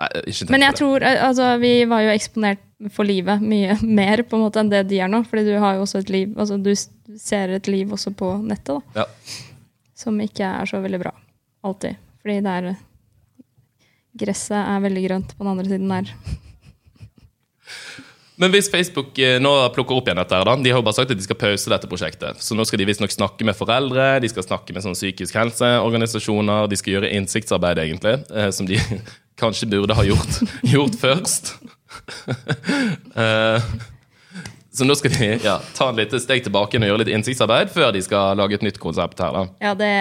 Nei, 0.00 0.32
Men 0.48 0.64
jeg 0.64 0.76
tror, 0.78 1.04
eh, 1.04 1.20
altså, 1.26 1.50
vi 1.60 1.72
var 1.88 2.06
jo 2.06 2.12
eksponert 2.14 2.62
for 2.94 3.04
livet 3.04 3.42
mye 3.44 3.76
mer 4.00 4.24
på 4.24 4.38
en 4.38 4.46
måte 4.46 4.62
enn 4.62 4.72
det 4.72 4.86
de 4.88 5.00
er 5.04 5.10
nå. 5.12 5.22
Fordi 5.28 5.44
du 5.48 5.54
har 5.60 5.76
jo 5.76 5.84
også 5.84 6.00
et 6.00 6.12
liv, 6.12 6.34
altså 6.40 6.56
du 6.60 6.72
ser 7.20 7.56
et 7.56 7.68
liv 7.68 7.92
også 7.92 8.14
på 8.16 8.34
nettet, 8.40 8.80
da. 8.80 9.02
Ja. 9.02 9.08
Som 10.00 10.20
ikke 10.24 10.46
er 10.48 10.70
så 10.70 10.80
veldig 10.80 11.02
bra. 11.02 11.12
Alltid. 11.66 12.00
Fordi 12.22 12.40
det 12.44 12.60
er 12.60 12.78
Gresset 14.20 14.58
er 14.58 14.80
veldig 14.82 15.02
grønt 15.04 15.34
på 15.36 15.44
den 15.44 15.50
andre 15.52 15.68
siden 15.70 15.92
der. 15.92 16.08
Men 18.40 18.54
hvis 18.54 18.70
Facebook 18.72 19.18
eh, 19.20 19.36
nå 19.42 19.52
plukker 19.74 19.98
opp 19.98 20.06
igjen 20.08 20.18
dette, 20.18 20.34
her 20.34 20.48
da, 20.48 20.54
de 20.56 20.72
har 20.72 20.80
jo 20.80 20.84
bare 20.86 20.96
sagt 20.96 21.12
at 21.12 21.18
de 21.18 21.26
skal 21.26 21.38
pause 21.38 21.70
dette 21.70 21.88
prosjektet. 21.90 22.40
Så 22.40 22.56
nå 22.56 22.64
skal 22.64 22.80
de 22.80 22.86
visstnok 22.88 23.12
snakke 23.12 23.44
med 23.44 23.58
foreldre, 23.58 24.14
de 24.24 24.30
skal 24.32 24.46
snakke 24.46 24.72
med 24.72 24.84
sånn 24.86 24.96
psykisk 24.96 25.36
helseorganisasjoner, 25.36 26.70
de 26.72 26.78
skal 26.80 26.96
gjøre 26.96 27.10
innsiktsarbeid, 27.18 27.82
egentlig, 27.84 28.16
eh, 28.32 28.48
som 28.56 28.68
de 28.70 28.80
kanskje 29.40 29.68
burde 29.70 29.96
ha 29.96 30.04
gjort, 30.06 30.40
gjort 30.74 30.98
først. 31.00 31.54
uh, 33.16 33.58
så 34.76 34.86
nå 34.86 34.96
skal 34.98 35.14
de 35.16 35.30
ja, 35.42 35.58
ta 35.76 35.90
et 35.90 36.00
lite 36.02 36.20
steg 36.22 36.44
tilbake 36.46 36.78
og 36.78 36.86
gjøre 36.86 37.02
litt 37.02 37.12
innsiktsarbeid 37.14 37.72
før 37.74 37.94
de 37.96 38.02
skal 38.04 38.38
lage 38.38 38.58
et 38.58 38.66
nytt 38.66 38.80
konsept 38.82 39.22
her. 39.22 39.34
da. 39.34 39.46
Ja, 39.64 39.74
det, 39.78 39.92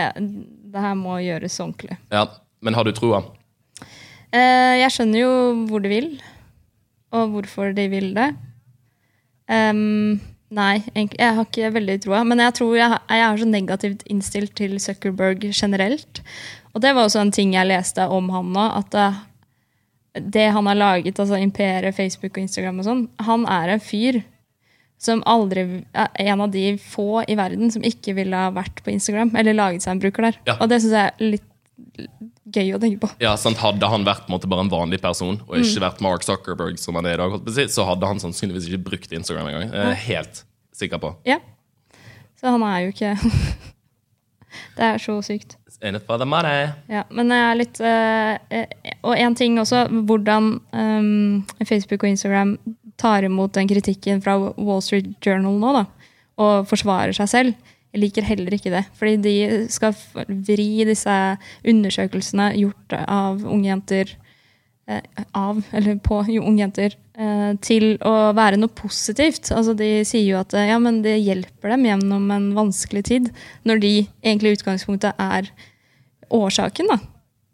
det 0.69 0.85
her 0.85 0.97
må 0.99 1.19
gjøres 1.23 1.59
ordentlig. 1.63 1.97
Ja, 2.13 2.27
Men 2.61 2.75
har 2.75 2.83
du 2.85 2.91
troa? 2.91 3.23
Uh, 4.29 4.75
jeg 4.77 4.91
skjønner 4.93 5.23
jo 5.23 5.31
hvor 5.71 5.81
de 5.81 5.89
vil, 5.89 6.11
og 7.15 7.31
hvorfor 7.33 7.73
de 7.73 7.87
vil 7.89 8.11
det. 8.13 8.29
Um, 9.49 10.19
nei, 10.53 10.83
jeg 10.93 11.09
har 11.17 11.45
ikke 11.47 11.71
veldig 11.73 11.97
troa. 12.03 12.21
Men 12.27 12.43
jeg 12.43 12.55
tror 12.59 12.75
jeg, 12.77 12.99
jeg 13.09 13.25
er 13.25 13.41
så 13.41 13.47
negativt 13.49 14.05
innstilt 14.11 14.53
til 14.59 14.77
Zuckerberg 14.81 15.47
generelt. 15.49 16.21
Og 16.75 16.83
det 16.83 16.93
var 16.93 17.07
også 17.07 17.23
en 17.23 17.33
ting 17.33 17.55
jeg 17.55 17.69
leste 17.71 18.05
om 18.05 18.29
han 18.33 18.53
nå. 18.53 18.67
At 18.83 18.93
det, 20.13 20.47
han 20.55 20.67
har 20.67 20.77
laget, 20.77 21.19
altså 21.19 21.37
imperiet, 21.37 21.95
Facebook 21.95 22.33
og 22.35 22.43
Instagram 22.43 22.81
og 22.81 22.87
sånn, 22.87 23.05
han 23.25 23.45
er 23.49 23.75
en 23.75 23.83
fyr 23.83 24.21
som 24.99 25.21
aldri 25.29 25.63
er 25.95 26.09
en 26.25 26.41
av 26.43 26.51
de 26.51 26.73
få 26.81 27.21
i 27.29 27.37
verden 27.39 27.71
som 27.71 27.85
ikke 27.87 28.17
ville 28.17 28.35
ha 28.35 28.49
vært 28.51 28.81
på 28.83 28.91
Instagram 28.91 29.31
eller 29.39 29.55
laget 29.55 29.85
seg 29.85 29.95
en 29.95 30.01
bruker 30.03 30.27
der. 30.27 30.39
Ja. 30.49 30.57
Og 30.59 30.67
det 30.71 30.81
syns 30.83 30.97
jeg 30.97 31.13
er 31.13 31.29
litt 31.37 31.45
gøy 32.49 32.73
å 32.75 32.79
tenke 32.81 32.99
på. 33.05 33.09
Ja, 33.23 33.35
sant? 33.39 33.61
Hadde 33.61 33.87
han 33.91 34.03
vært 34.07 34.27
en 34.27 34.33
måte, 34.33 34.49
bare 34.51 34.65
en 34.65 34.71
vanlig 34.73 34.99
person, 35.03 35.39
og 35.45 35.61
ikke 35.61 35.85
vært 35.85 36.03
Mark 36.03 36.25
Zuckerberg, 36.25 36.79
som 36.81 36.97
han 36.99 37.07
er 37.07 37.15
i 37.15 37.21
dag, 37.21 37.69
så 37.71 37.85
hadde 37.87 38.09
han 38.09 38.19
sannsynligvis 38.19 38.67
ikke 38.67 38.81
brukt 38.89 39.15
Instagram 39.15 39.51
engang. 39.51 39.71
Er 39.71 39.95
helt 40.07 40.43
sikker 40.75 41.01
på. 41.01 41.13
Ja. 41.29 41.39
Så 42.39 42.51
han 42.51 42.63
er 42.65 42.85
jo 42.85 42.93
ikke 42.93 43.15
Det 44.77 44.85
er 44.85 45.01
så 45.01 45.19
sykt. 45.23 45.58
It 45.81 45.95
for 46.05 46.17
the 46.19 46.25
money. 46.27 46.73
Ja, 46.91 47.05
men 47.09 47.31
jeg 47.31 47.43
er 47.45 47.55
litt 47.55 47.79
eh, 47.79 48.65
Og 49.07 49.13
en 49.15 49.35
ting 49.39 49.55
også, 49.61 49.85
hvordan 49.87 50.57
um, 50.75 51.45
Facebook 51.63 52.03
og 52.03 52.09
Instagram 52.09 52.57
tar 52.99 53.23
imot 53.23 53.55
den 53.55 53.69
kritikken 53.69 54.19
fra 54.23 54.35
Wall 54.57 54.81
Street 54.83 55.13
Journal 55.23 55.55
nå, 55.55 55.71
da, 55.77 55.85
og 56.43 56.67
forsvarer 56.67 57.15
seg 57.15 57.31
selv. 57.31 57.75
Jeg 57.93 58.03
liker 58.03 58.27
heller 58.27 58.53
ikke 58.53 58.73
det. 58.73 58.83
Fordi 58.99 59.15
de 59.23 59.35
skal 59.71 59.95
vri 60.27 60.83
disse 60.87 61.15
undersøkelsene 61.63 62.51
gjort 62.59 62.97
av 62.99 63.39
unge 63.47 63.71
jenter 63.71 64.11
eh, 64.91 65.23
av, 65.31 65.63
eller 65.71 65.97
på 66.03 66.19
unge 66.27 66.59
jenter, 66.59 66.99
eh, 67.15 67.55
til 67.65 67.93
å 68.03 68.33
være 68.37 68.59
noe 68.59 68.75
positivt. 68.83 69.49
Altså 69.55 69.73
De 69.79 70.03
sier 70.03 70.27
jo 70.27 70.43
at 70.43 70.53
ja, 70.59 70.77
men 70.81 71.01
det 71.07 71.17
hjelper 71.23 71.77
dem 71.77 71.87
gjennom 71.87 72.29
en 72.35 72.51
vanskelig 72.57 73.07
tid, 73.09 73.33
når 73.63 73.83
de 73.87 73.93
egentlig 74.03 74.53
i 74.53 74.59
utgangspunktet 74.59 75.23
er 75.23 75.49
årsaken. 76.29 76.91
da. 76.91 76.99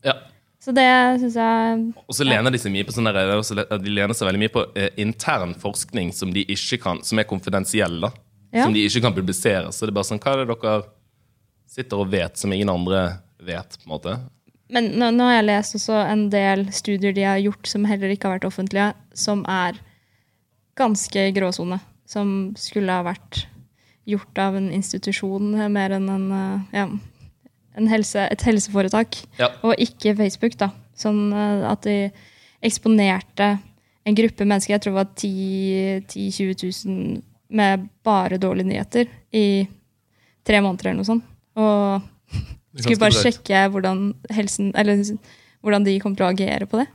Ja. 0.06 0.16
Så 0.66 0.74
det 0.74 0.86
syns 1.22 1.36
jeg 1.38 1.82
Og 2.08 2.16
så 2.18 2.26
lener 2.26 2.54
de 2.54 2.58
seg 2.58 2.74
mye 2.74 2.86
på 2.88 2.94
sånn 2.96 3.06
der, 3.06 3.36
de 3.78 3.92
lener 3.94 4.18
seg 4.18 4.26
veldig 4.26 4.42
mye 4.42 4.54
på 4.54 4.64
eh, 4.74 4.90
intern 5.02 5.54
forskning 5.62 6.10
som 6.16 6.32
de 6.34 6.42
ikke 6.50 6.80
kan, 6.82 7.02
som 7.06 7.22
er 7.22 7.30
konfidensiell, 7.30 8.00
da. 8.02 8.12
Ja. 8.50 8.64
Som 8.64 8.74
de 8.74 8.86
ikke 8.88 9.04
kan 9.04 9.14
publisere. 9.14 9.70
Så 9.76 9.86
det 9.86 9.94
er 9.94 10.00
bare 10.00 10.10
sånn, 10.10 10.22
hva 10.24 10.34
er 10.34 10.42
det 10.42 10.56
dere 10.56 10.78
sitter 11.70 12.02
og 12.02 12.14
vet 12.14 12.40
som 12.40 12.54
ingen 12.56 12.72
andre 12.72 13.04
vet, 13.44 13.78
på 13.78 13.86
en 13.86 13.94
måte? 13.94 14.16
Men 14.74 14.94
nå, 14.98 15.12
nå 15.14 15.28
har 15.28 15.38
jeg 15.38 15.50
lest 15.52 15.78
også 15.78 15.98
en 16.08 16.24
del 16.34 16.66
studier 16.74 17.14
de 17.14 17.26
har 17.28 17.42
gjort 17.44 17.70
som 17.70 17.86
heller 17.86 18.14
ikke 18.14 18.30
har 18.30 18.40
vært 18.40 18.48
offentlige, 18.50 18.94
som 19.14 19.44
er 19.52 19.78
ganske 20.80 21.28
gråsone. 21.36 21.78
Som 22.10 22.56
skulle 22.58 22.94
ha 22.94 23.06
vært 23.06 23.46
gjort 24.10 24.42
av 24.42 24.58
en 24.58 24.72
institusjon 24.74 25.54
mer 25.74 25.94
enn 25.98 26.10
en, 26.10 26.26
eh, 26.32 26.80
ja, 26.80 26.88
helse, 27.92 28.28
et 28.32 28.42
helseforetak. 28.48 29.18
Ja. 29.40 29.50
Og 29.68 29.76
ikke 29.82 30.16
Facebook, 30.16 30.56
da. 30.62 30.70
Sånn 30.96 31.34
at 31.36 31.84
de 31.84 32.10
eksponerte 32.66 33.58
en 34.06 34.16
gruppe 34.18 34.46
mennesker, 34.46 34.76
jeg 34.76 34.82
tror 34.84 34.94
det 34.94 35.00
var 35.02 35.12
10 35.18 36.04
000-20 36.14 36.86
000, 36.88 37.24
med 37.56 37.84
bare 38.06 38.38
dårlige 38.42 38.68
nyheter 38.72 39.10
i 39.36 39.46
tre 40.46 40.60
måneder 40.62 40.90
eller 40.92 41.00
noe 41.02 41.08
sånt. 41.10 41.26
Og 41.56 42.02
er 42.76 42.84
skulle 42.84 43.00
bare 43.02 43.16
sjekke 43.16 43.66
hvordan, 43.74 44.02
helsen, 44.36 44.72
eller, 44.78 45.02
hvordan 45.64 45.86
de 45.88 45.98
kommer 46.04 46.20
til 46.20 46.26
å 46.28 46.32
agere 46.34 46.68
på 46.70 46.82
det. 46.82 46.88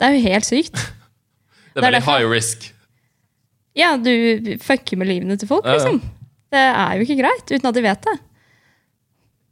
Det 0.00 0.08
er 0.08 0.16
jo 0.16 0.24
helt 0.28 0.48
sykt. 0.48 0.74
Det 0.76 1.72
det 1.74 1.82
er 1.82 1.82
er 1.82 1.86
veldig 1.88 2.00
derfor- 2.00 2.18
high 2.22 2.30
risk. 2.32 2.68
Ja, 3.78 3.94
du 3.96 4.10
fucker 4.60 4.98
med 5.00 5.08
livene 5.08 5.38
til 5.40 5.48
folk, 5.48 5.64
Ja, 5.64 5.78
ja. 5.78 5.78
liksom. 5.80 6.02
Det 6.52 6.60
er 6.60 6.98
jo 6.98 7.04
ikke 7.06 7.20
greit, 7.22 7.46
uten 7.48 7.68
at 7.70 7.76
de 7.78 7.84
vet 7.86 8.02
det. 8.04 8.16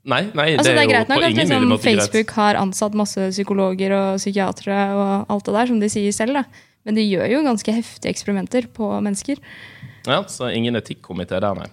Nei, 0.08 0.22
nei, 0.32 0.46
Altså, 0.56 0.70
det 0.70 0.72
er, 0.72 0.78
det 0.78 0.82
er 0.86 0.90
greit 0.94 1.10
nok 1.12 1.24
at 1.26 1.36
liksom. 1.36 1.72
Facebook 1.84 2.30
har 2.38 2.56
ansatt 2.56 2.94
masse 2.96 3.26
psykologer 3.34 3.92
og 3.92 4.20
psykiatere 4.20 4.78
og 4.96 5.32
alt 5.34 5.44
det 5.44 5.56
der, 5.58 5.68
som 5.68 5.82
de 5.82 5.90
sier 5.92 6.14
selv, 6.16 6.40
da. 6.40 6.44
Men 6.88 6.96
de 6.96 7.04
gjør 7.04 7.28
jo 7.28 7.42
ganske 7.44 7.74
heftige 7.76 8.08
eksperimenter 8.14 8.70
på 8.72 8.88
mennesker. 9.04 9.42
Ja, 10.08 10.22
så 10.32 10.48
ingen 10.48 10.78
etikkomité 10.80 11.36
der, 11.36 11.52
nei. 11.58 11.68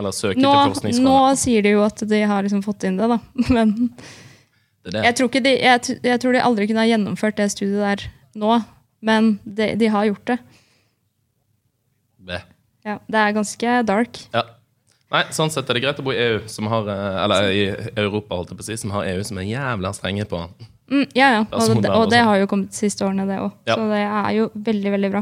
Eller 0.00 0.12
søker 0.16 0.40
Nå, 0.40 0.52
til 0.76 1.00
nå 1.04 1.16
sier 1.40 1.64
de 1.64 1.72
jo 1.74 1.80
at 1.84 2.04
de 2.08 2.20
har 2.28 2.44
liksom 2.44 2.60
fått 2.64 2.84
inn 2.88 3.00
det, 3.00 3.08
da. 3.08 3.18
Men 3.56 3.72
Det 4.84 4.92
det. 4.92 5.04
jeg 5.08 5.16
tror, 5.16 5.32
de, 5.48 5.56
jeg, 5.56 5.96
jeg 6.04 6.20
tror 6.22 6.36
de 6.36 6.44
aldri 6.44 6.68
kunne 6.68 6.84
ha 6.84 6.88
gjennomført 6.88 7.40
det 7.40 7.48
studiet 7.52 7.80
der 7.80 8.06
nå. 8.40 8.60
Men 9.04 9.34
de, 9.44 9.72
de 9.80 9.88
har 9.88 10.04
gjort 10.10 10.26
det. 10.28 10.38
det. 12.28 12.40
Ja, 12.84 12.98
det 13.08 13.20
er 13.24 13.36
ganske 13.36 13.76
dark. 13.88 14.20
Ja. 14.36 14.44
Nei, 15.10 15.24
sånn 15.34 15.50
sett 15.50 15.66
er 15.70 15.74
det 15.74 15.82
greit 15.82 15.98
å 15.98 16.04
bo 16.06 16.12
i 16.14 16.20
EU, 16.22 16.42
som 16.50 16.68
har, 16.70 16.86
eh, 16.86 17.16
eller 17.24 17.48
i 17.50 17.62
Europa, 17.98 18.36
holdt 18.36 18.52
jeg 18.52 18.60
på 18.60 18.62
å 18.62 18.68
si, 18.68 18.76
som 18.78 18.92
har 18.94 19.08
EU 19.10 19.24
som 19.26 19.40
er 19.42 19.48
jævla 19.48 19.94
strenge 19.96 20.26
på 20.30 20.44
Mm, 20.90 21.04
ja, 21.14 21.26
ja. 21.30 21.42
Og, 21.54 21.68
det, 21.78 21.90
og 21.94 22.08
det 22.10 22.18
sånn. 22.18 22.26
har 22.26 22.38
jo 22.40 22.46
kommet 22.50 22.72
de 22.72 22.78
siste 22.80 23.04
årene, 23.06 23.22
det 23.28 23.36
òg. 23.38 23.52
Ja. 23.68 23.76
Så 23.78 23.84
det 23.92 24.00
er 24.02 24.32
jo 24.34 24.46
veldig, 24.54 24.90
veldig 24.96 25.10
bra. 25.12 25.20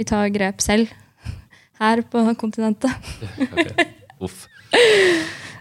Vi 0.00 0.06
tar 0.08 0.30
grep 0.32 0.62
selv 0.64 0.88
her 1.82 2.00
på 2.00 2.22
kontinentet. 2.40 2.96
Uff. 4.24 4.46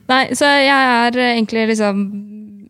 Nei, 0.07 0.21
så 0.39 0.47
jeg 0.47 0.71
er 0.71 1.19
egentlig 1.33 1.65
liksom 1.73 2.05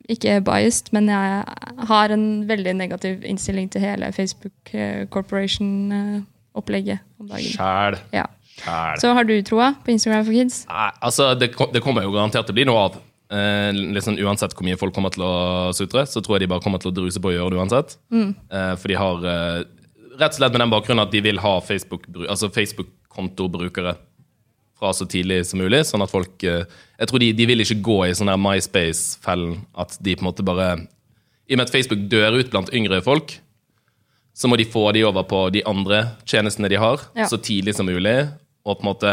ikke 0.09 0.39
biased, 0.45 0.89
men 0.95 1.09
jeg 1.09 1.85
har 1.89 2.13
en 2.13 2.25
veldig 2.49 2.75
negativ 2.77 3.23
innstilling 3.25 3.69
til 3.73 3.85
hele 3.85 4.11
Facebook 4.15 4.73
eh, 4.73 5.05
Corporation-opplegget 5.13 7.05
om 7.21 7.29
dagen. 7.29 7.53
Sjæl. 7.53 7.99
Ja. 8.13 8.25
Så 9.01 9.11
har 9.13 9.27
du 9.27 9.35
troa 9.45 9.73
på 9.83 9.91
Instagram 9.91 10.25
for 10.25 10.33
kids? 10.37 10.61
Nei, 10.69 10.87
altså, 11.03 11.33
det, 11.39 11.51
det 11.73 11.81
kommer 11.83 12.05
jo 12.07 12.13
garantert 12.15 12.47
til 12.47 12.55
å 12.55 12.59
bli 12.59 12.65
noe 12.69 12.85
av. 12.87 12.95
Eh, 13.35 13.71
liksom, 13.95 14.15
uansett 14.21 14.53
hvor 14.55 14.63
mye 14.67 14.77
folk 14.79 14.93
kommer 14.95 15.11
til 15.13 15.25
å 15.25 15.33
sutre, 15.75 16.05
så 16.07 16.21
tror 16.23 16.37
jeg 16.37 16.45
de 16.45 16.51
bare 16.53 16.63
kommer 16.63 16.79
til 16.81 16.91
å 16.93 16.95
druse 16.95 17.19
på 17.21 17.31
å 17.31 17.35
gjøre 17.35 17.51
det 17.55 17.59
uansett. 17.61 17.97
Eh, 18.13 18.73
for 18.79 18.87
de 18.91 18.99
har 19.01 19.25
eh, 19.31 19.61
rett 20.15 20.31
og 20.31 20.39
slett 20.39 20.53
med 20.55 20.61
den 20.63 20.71
bakgrunnen 20.73 21.03
at 21.03 21.11
de 21.13 21.21
vil 21.25 21.41
ha 21.43 21.55
Facebook-kontobrukere 21.65 22.31
altså 22.31 22.51
Facebook-kontobrukere 22.55 23.95
fra 24.79 24.91
så 24.93 25.05
tidlig 25.07 25.41
som 25.47 25.59
mulig. 25.63 25.81
Sånn 25.87 26.03
at 26.03 26.11
folk 26.11 26.43
eh, 26.47 26.65
Jeg 26.99 27.07
tror 27.11 27.23
de, 27.23 27.31
de 27.35 27.45
vil 27.47 27.63
ikke 27.63 27.81
gå 27.83 27.97
i 28.07 28.13
sånn 28.15 28.31
der 28.31 28.39
MySpace-fellen 28.39 29.61
at 29.79 29.97
de 30.03 30.15
på 30.15 30.23
en 30.23 30.29
måte 30.29 30.45
bare 30.47 30.69
I 31.47 31.55
og 31.55 31.59
med 31.59 31.65
at 31.67 31.73
Facebook 31.75 32.07
dør 32.11 32.39
ut 32.39 32.49
blant 32.53 32.71
yngre 32.75 33.01
folk, 33.05 33.37
så 34.35 34.49
må 34.51 34.57
de 34.59 34.65
få 34.67 34.89
de 34.95 35.03
over 35.07 35.23
på 35.29 35.45
de 35.55 35.61
andre 35.67 36.01
tjenestene 36.27 36.67
de 36.71 36.75
har, 36.81 36.99
Ja. 37.15 37.27
så 37.29 37.37
tidlig 37.39 37.75
som 37.77 37.87
mulig. 37.87 38.17
Og 38.65 38.79
på 38.79 38.85
en 38.85 38.89
måte 38.93 39.11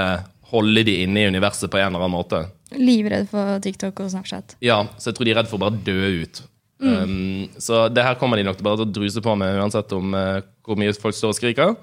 holde 0.53 0.85
de 0.85 0.95
inne 1.05 1.23
i 1.23 1.29
universet 1.29 1.71
på 1.73 1.79
en 1.81 1.91
eller 1.91 2.03
annen 2.05 2.17
måte. 2.17 2.43
Livredd 2.77 3.29
for 3.31 3.59
TikTok 3.65 4.01
og 4.05 4.11
Snapchat. 4.13 4.57
Ja, 4.65 4.83
Så 4.99 5.11
jeg 5.11 5.17
tror 5.19 5.29
de 5.29 5.33
er 5.35 5.39
redd 5.43 5.49
for 5.51 5.61
å 5.61 5.65
bare 5.67 5.81
dø 5.85 6.23
ut. 6.25 6.43
Um, 6.83 7.49
så 7.63 7.85
det 7.93 8.03
her 8.03 8.17
kommer 8.19 8.37
de 8.41 8.43
nok 8.49 8.57
til 8.59 8.65
bare 8.67 8.81
til 8.81 8.89
å 8.89 8.93
druse 8.97 9.21
på 9.23 9.35
med, 9.39 9.55
uansett 9.61 9.93
om 9.95 10.15
uh, 10.19 10.41
hvor 10.67 10.77
mye 10.81 10.93
folk 10.99 11.15
står 11.15 11.31
og 11.35 11.39
skriker. 11.39 11.77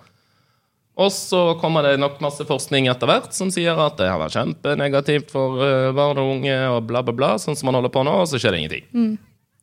Og 0.99 1.11
så 1.15 1.39
kommer 1.61 1.85
det 1.87 1.93
nok 2.01 2.17
masse 2.19 2.43
forskning 2.43 2.89
etter 2.91 3.07
hvert 3.07 3.31
som 3.37 3.47
sier 3.53 3.77
at 3.79 3.95
det 4.01 4.09
har 4.11 4.19
vært 4.19 4.35
kjempenegativt 4.35 5.31
for 5.31 5.61
uh, 5.61 5.93
barn 5.95 6.19
og 6.19 6.33
unge, 6.35 6.57
og 6.73 6.83
bla, 6.89 7.01
bla, 7.05 7.15
bla, 7.15 7.29
sånn 7.39 7.55
som 7.55 7.69
man 7.71 7.77
holder 7.79 7.93
på 7.95 8.03
nå, 8.03 8.17
og 8.25 8.27
så 8.27 8.41
skjer 8.41 8.57
det 8.57 8.63
ingenting. 8.65 8.89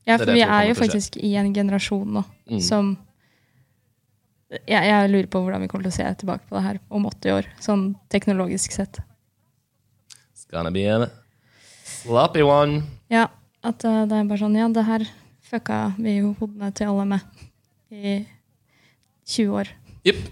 Ja, 0.06 0.14
Det 0.14 0.14
er 0.14 0.22
for 0.22 0.30
det 0.30 0.38
vi 0.38 0.46
er 0.46 0.68
jo 0.70 0.78
faktisk 0.78 1.18
i 1.20 1.34
en 1.36 1.52
generasjon 1.54 2.08
nå 2.20 2.24
Mm. 2.46 2.60
som 2.62 2.92
jeg, 4.50 4.82
jeg 4.86 5.10
lurer 5.10 5.28
på 5.30 5.40
hvordan 5.42 5.64
vi 5.64 5.68
kommer 5.70 5.86
til 5.88 5.94
å 5.94 5.96
se 5.96 6.06
tilbake 6.20 6.46
på 6.46 6.56
det 6.56 6.64
her 6.66 6.78
om 6.94 7.06
80 7.08 7.34
år, 7.34 7.48
sånn 7.62 7.86
teknologisk 8.12 8.74
sett. 8.76 9.00
It's 10.30 10.46
gonna 10.50 10.70
be 10.70 10.84
a 10.86 11.08
sloppy 11.86 12.44
one. 12.46 12.84
Ja, 13.10 13.26
at 13.66 13.82
uh, 13.86 14.04
det 14.06 14.20
er 14.20 14.28
bare 14.28 14.40
sånn 14.40 14.58
Ja, 14.58 14.68
det 14.70 14.86
her 14.86 15.06
fucka 15.46 15.80
vi 15.98 16.18
jo 16.20 16.34
hodene 16.40 16.70
til 16.74 16.92
alle 16.92 17.06
med 17.10 17.42
i 17.90 18.20
20 19.26 19.58
år. 19.62 19.72
Yep. 20.06 20.22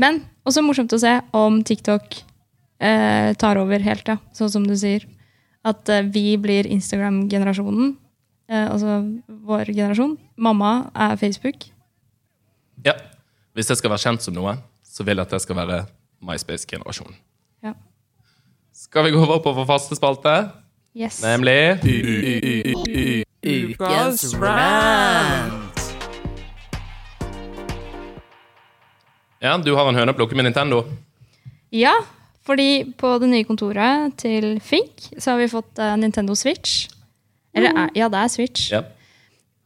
Men 0.00 0.22
også 0.44 0.64
morsomt 0.64 0.92
å 0.92 1.00
se 1.00 1.14
om 1.36 1.62
TikTok 1.64 2.20
uh, 2.20 3.32
tar 3.40 3.60
over 3.60 3.80
helt, 3.84 4.04
ja. 4.08 4.18
Sånn 4.36 4.52
som 4.52 4.68
du 4.68 4.76
sier. 4.76 5.06
At 5.64 5.88
uh, 5.88 6.04
vi 6.04 6.36
blir 6.40 6.68
Instagram-generasjonen. 6.68 7.96
Altså 8.50 8.96
vår 9.46 9.68
generasjon. 9.70 10.16
Mamma 10.34 10.90
er 10.98 11.12
Facebook. 11.20 11.68
Ja. 12.82 12.96
Hvis 13.52 13.70
jeg 13.70 13.80
skal 13.80 13.90
være 13.90 14.02
kjent 14.04 14.22
som 14.22 14.34
noe, 14.36 14.54
så 14.86 15.02
vil 15.06 15.18
jeg 15.18 15.26
at 15.26 15.32
det 15.34 15.40
skal 15.42 15.56
være 15.58 15.78
MySpace-generasjonen. 16.22 17.16
Ja. 17.66 17.72
Skal 18.72 19.08
vi 19.08 19.10
gå 19.10 19.22
over 19.24 19.40
på 19.42 19.52
vår 19.56 19.66
faste 19.66 19.98
spalte? 19.98 20.34
Yes. 20.94 21.18
Nemlig 21.22 21.82
Ukas 23.42 24.22
rant. 24.38 25.82
Ja, 29.40 29.56
du 29.58 29.72
har 29.74 29.88
en 29.88 29.98
høne 29.98 30.14
å 30.14 30.18
plukke 30.18 30.38
med 30.38 30.46
Nintendo. 30.46 30.84
Ja, 31.74 31.96
fordi 32.46 32.84
på 33.00 33.16
det 33.22 33.32
nye 33.32 33.48
kontoret 33.48 34.14
til 34.20 34.60
Fink 34.62 35.08
så 35.16 35.32
har 35.34 35.42
vi 35.42 35.50
fått 35.50 35.80
eh, 35.80 35.96
Nintendo 35.98 36.36
Switch. 36.38 36.86
Eller 37.56 37.74
er, 37.74 37.94
ja, 37.98 38.10
det 38.12 38.20
er 38.20 38.30
Switch. 38.30 38.70
Ja. 38.70 38.84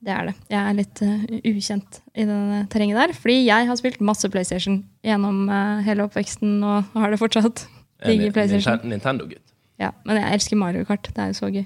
Det 0.05 0.13
er 0.13 0.29
det. 0.29 0.35
Jeg 0.53 0.61
er 0.61 0.77
litt 0.77 1.01
uh, 1.01 1.23
ukjent 1.49 2.01
i 2.13 2.27
det 2.29 2.41
terrenget 2.73 3.01
der. 3.01 3.15
Fordi 3.17 3.39
jeg 3.47 3.69
har 3.71 3.79
spilt 3.81 4.03
masse 4.05 4.29
PlayStation 4.29 4.83
gjennom 5.07 5.47
uh, 5.49 5.81
hele 5.87 6.05
oppveksten 6.05 6.59
og 6.61 6.93
har 6.99 7.15
det 7.15 7.21
fortsatt. 7.23 7.65
Digger 8.05 8.35
PlayStation. 8.35 8.85
Nintendo-gutt. 8.91 9.41
Ja, 9.81 9.91
men 10.05 10.21
jeg 10.21 10.37
elsker 10.37 10.61
Mario 10.61 10.85
Kart. 10.87 11.09
Det 11.09 11.23
er 11.23 11.33
jo 11.33 11.39
så 11.41 11.51
gøy. 11.51 11.65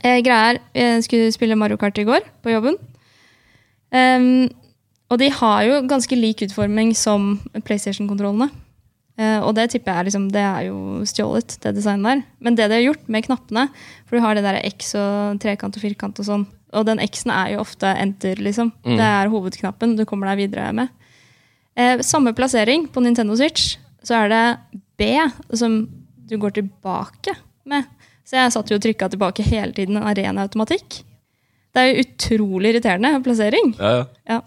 Eh, 0.00 0.22
greia 0.24 0.54
er, 0.54 0.60
jeg 0.76 1.04
skulle 1.04 1.32
spille 1.34 1.58
Mario 1.58 1.76
Kart 1.80 1.98
i 2.00 2.06
går 2.08 2.24
på 2.44 2.54
jobben. 2.54 2.78
Um, 3.90 4.48
og 5.10 5.18
de 5.18 5.28
har 5.34 5.62
jo 5.66 5.80
ganske 5.90 6.16
lik 6.16 6.44
utforming 6.46 6.94
som 6.96 7.34
PlayStation-kontrollene. 7.66 8.48
Eh, 9.20 9.38
og 9.44 9.52
det 9.58 9.66
tipper 9.72 9.92
jeg 9.92 10.00
er, 10.00 10.08
liksom, 10.08 10.28
det 10.32 10.44
er 10.46 10.68
jo 10.70 10.78
stjålet, 11.08 11.58
det 11.60 11.74
designet 11.76 12.08
der. 12.08 12.22
Men 12.40 12.56
det 12.56 12.70
de 12.70 12.78
har 12.78 12.86
gjort 12.86 13.10
med 13.12 13.26
knappene, 13.26 13.66
for 14.06 14.16
du 14.16 14.24
har 14.24 14.38
det 14.38 14.46
der 14.46 14.60
X 14.70 14.94
og 14.98 15.40
trekant 15.42 15.76
og 15.76 15.84
firkant 15.84 16.22
og 16.22 16.28
sånn, 16.28 16.46
og 16.70 16.86
den 16.86 17.02
X-en 17.02 17.32
er 17.34 17.54
jo 17.56 17.64
ofte 17.64 17.90
enter, 17.98 18.40
liksom. 18.40 18.70
Det 18.86 19.06
er 19.06 19.30
hovedknappen 19.32 19.96
du 19.98 20.04
kommer 20.08 20.30
deg 20.30 20.46
videre 20.46 20.70
med. 20.72 20.88
Eh, 21.76 21.98
samme 22.06 22.32
plassering 22.36 22.86
på 22.88 23.02
Nintendo 23.02 23.36
Switch, 23.36 23.74
så 24.06 24.22
er 24.22 24.32
det 24.32 24.44
B 24.96 25.10
som 25.58 25.82
du 26.30 26.36
går 26.38 26.54
tilbake 26.60 27.34
med. 27.66 27.84
Så 28.24 28.38
jeg 28.38 28.52
satt 28.54 28.70
jo 28.70 28.78
og 28.78 28.84
trykka 28.84 29.10
tilbake 29.10 29.42
hele 29.42 29.74
tiden 29.74 29.98
arenaautomatikk. 29.98 30.22
ren 30.22 30.38
automatikk. 30.38 31.04
Det 31.74 31.82
er 31.82 31.90
jo 31.90 32.04
utrolig 32.04 32.72
irriterende 32.72 33.22
plassering. 33.24 33.74
Ja, 33.78 33.90
ja. 33.90 34.04
Ja. 34.28 34.40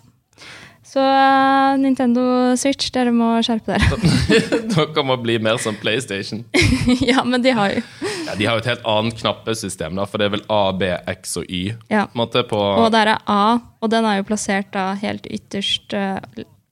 Så 0.94 1.02
uh, 1.02 1.80
Nintendo 1.82 2.22
Switch, 2.58 2.92
dere 2.94 3.10
må 3.10 3.32
skjerpe 3.42 3.74
dere. 3.74 3.98
Dere 4.76 5.04
må 5.08 5.16
bli 5.18 5.40
mer 5.42 5.58
som 5.58 5.74
PlayStation. 5.74 6.44
ja, 7.02 7.24
men 7.26 7.42
de 7.42 7.54
har 7.58 7.72
jo 7.72 7.82
Ja, 8.28 8.36
de 8.38 8.46
har 8.46 8.60
jo 8.60 8.62
et 8.62 8.68
helt 8.70 8.84
annet 8.92 9.18
knappesystem, 9.18 9.96
da, 9.98 10.06
for 10.06 10.22
det 10.22 10.28
er 10.28 10.36
vel 10.36 10.44
A, 10.54 10.60
B, 10.78 10.92
X 11.16 11.40
og 11.42 11.48
Y. 11.50 11.72
Ja. 11.90 12.06
Måte 12.14 12.44
på 12.46 12.60
Og 12.60 12.92
der 12.94 13.10
er 13.16 13.24
A, 13.26 13.58
og 13.82 13.90
den 13.90 14.06
er 14.06 14.20
jo 14.20 14.28
plassert 14.28 14.70
da 14.76 14.92
helt 15.02 15.26
ytterst 15.34 15.96
uh, 15.98 16.20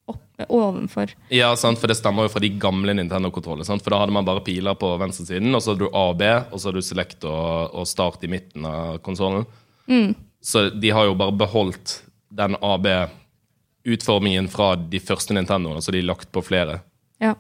oppe, 0.06 0.46
ovenfor. 0.46 1.16
Ja, 1.34 1.50
sant, 1.58 1.82
for 1.82 1.90
det 1.90 1.98
stammer 1.98 2.28
jo 2.28 2.34
fra 2.36 2.44
de 2.46 2.52
gamle 2.62 2.94
Nintendo-kontrollene. 3.00 3.80
For 3.82 3.96
da 3.96 4.04
hadde 4.04 4.16
man 4.20 4.28
bare 4.28 4.44
piler 4.46 4.78
på 4.78 4.92
venstresiden, 5.02 5.50
og 5.58 5.64
så 5.66 5.74
hadde 5.74 5.88
du 5.88 5.90
A 5.90 6.04
og 6.12 6.22
B, 6.22 6.30
og 6.30 6.62
så 6.62 6.70
hadde 6.70 6.84
du 6.84 6.90
Select 6.92 7.26
og, 7.26 7.74
og 7.74 7.90
Start 7.90 8.22
i 8.28 8.30
midten 8.30 8.70
av 8.70 9.02
konsollen. 9.02 9.50
Så 10.46 10.68
de 10.70 10.94
har 10.94 11.10
jo 11.10 11.18
bare 11.18 11.34
beholdt 11.42 12.04
den 12.38 12.54
AB-utformingen 13.86 14.48
fra 14.52 14.76
de 14.76 15.00
første 15.02 15.34
Nintendoene, 15.34 15.82
så 15.82 15.92
de 15.94 16.00
er 16.02 16.08
lagt 16.10 16.32
på 16.32 16.44
flere. 16.46 16.80
Ja. 17.22 17.34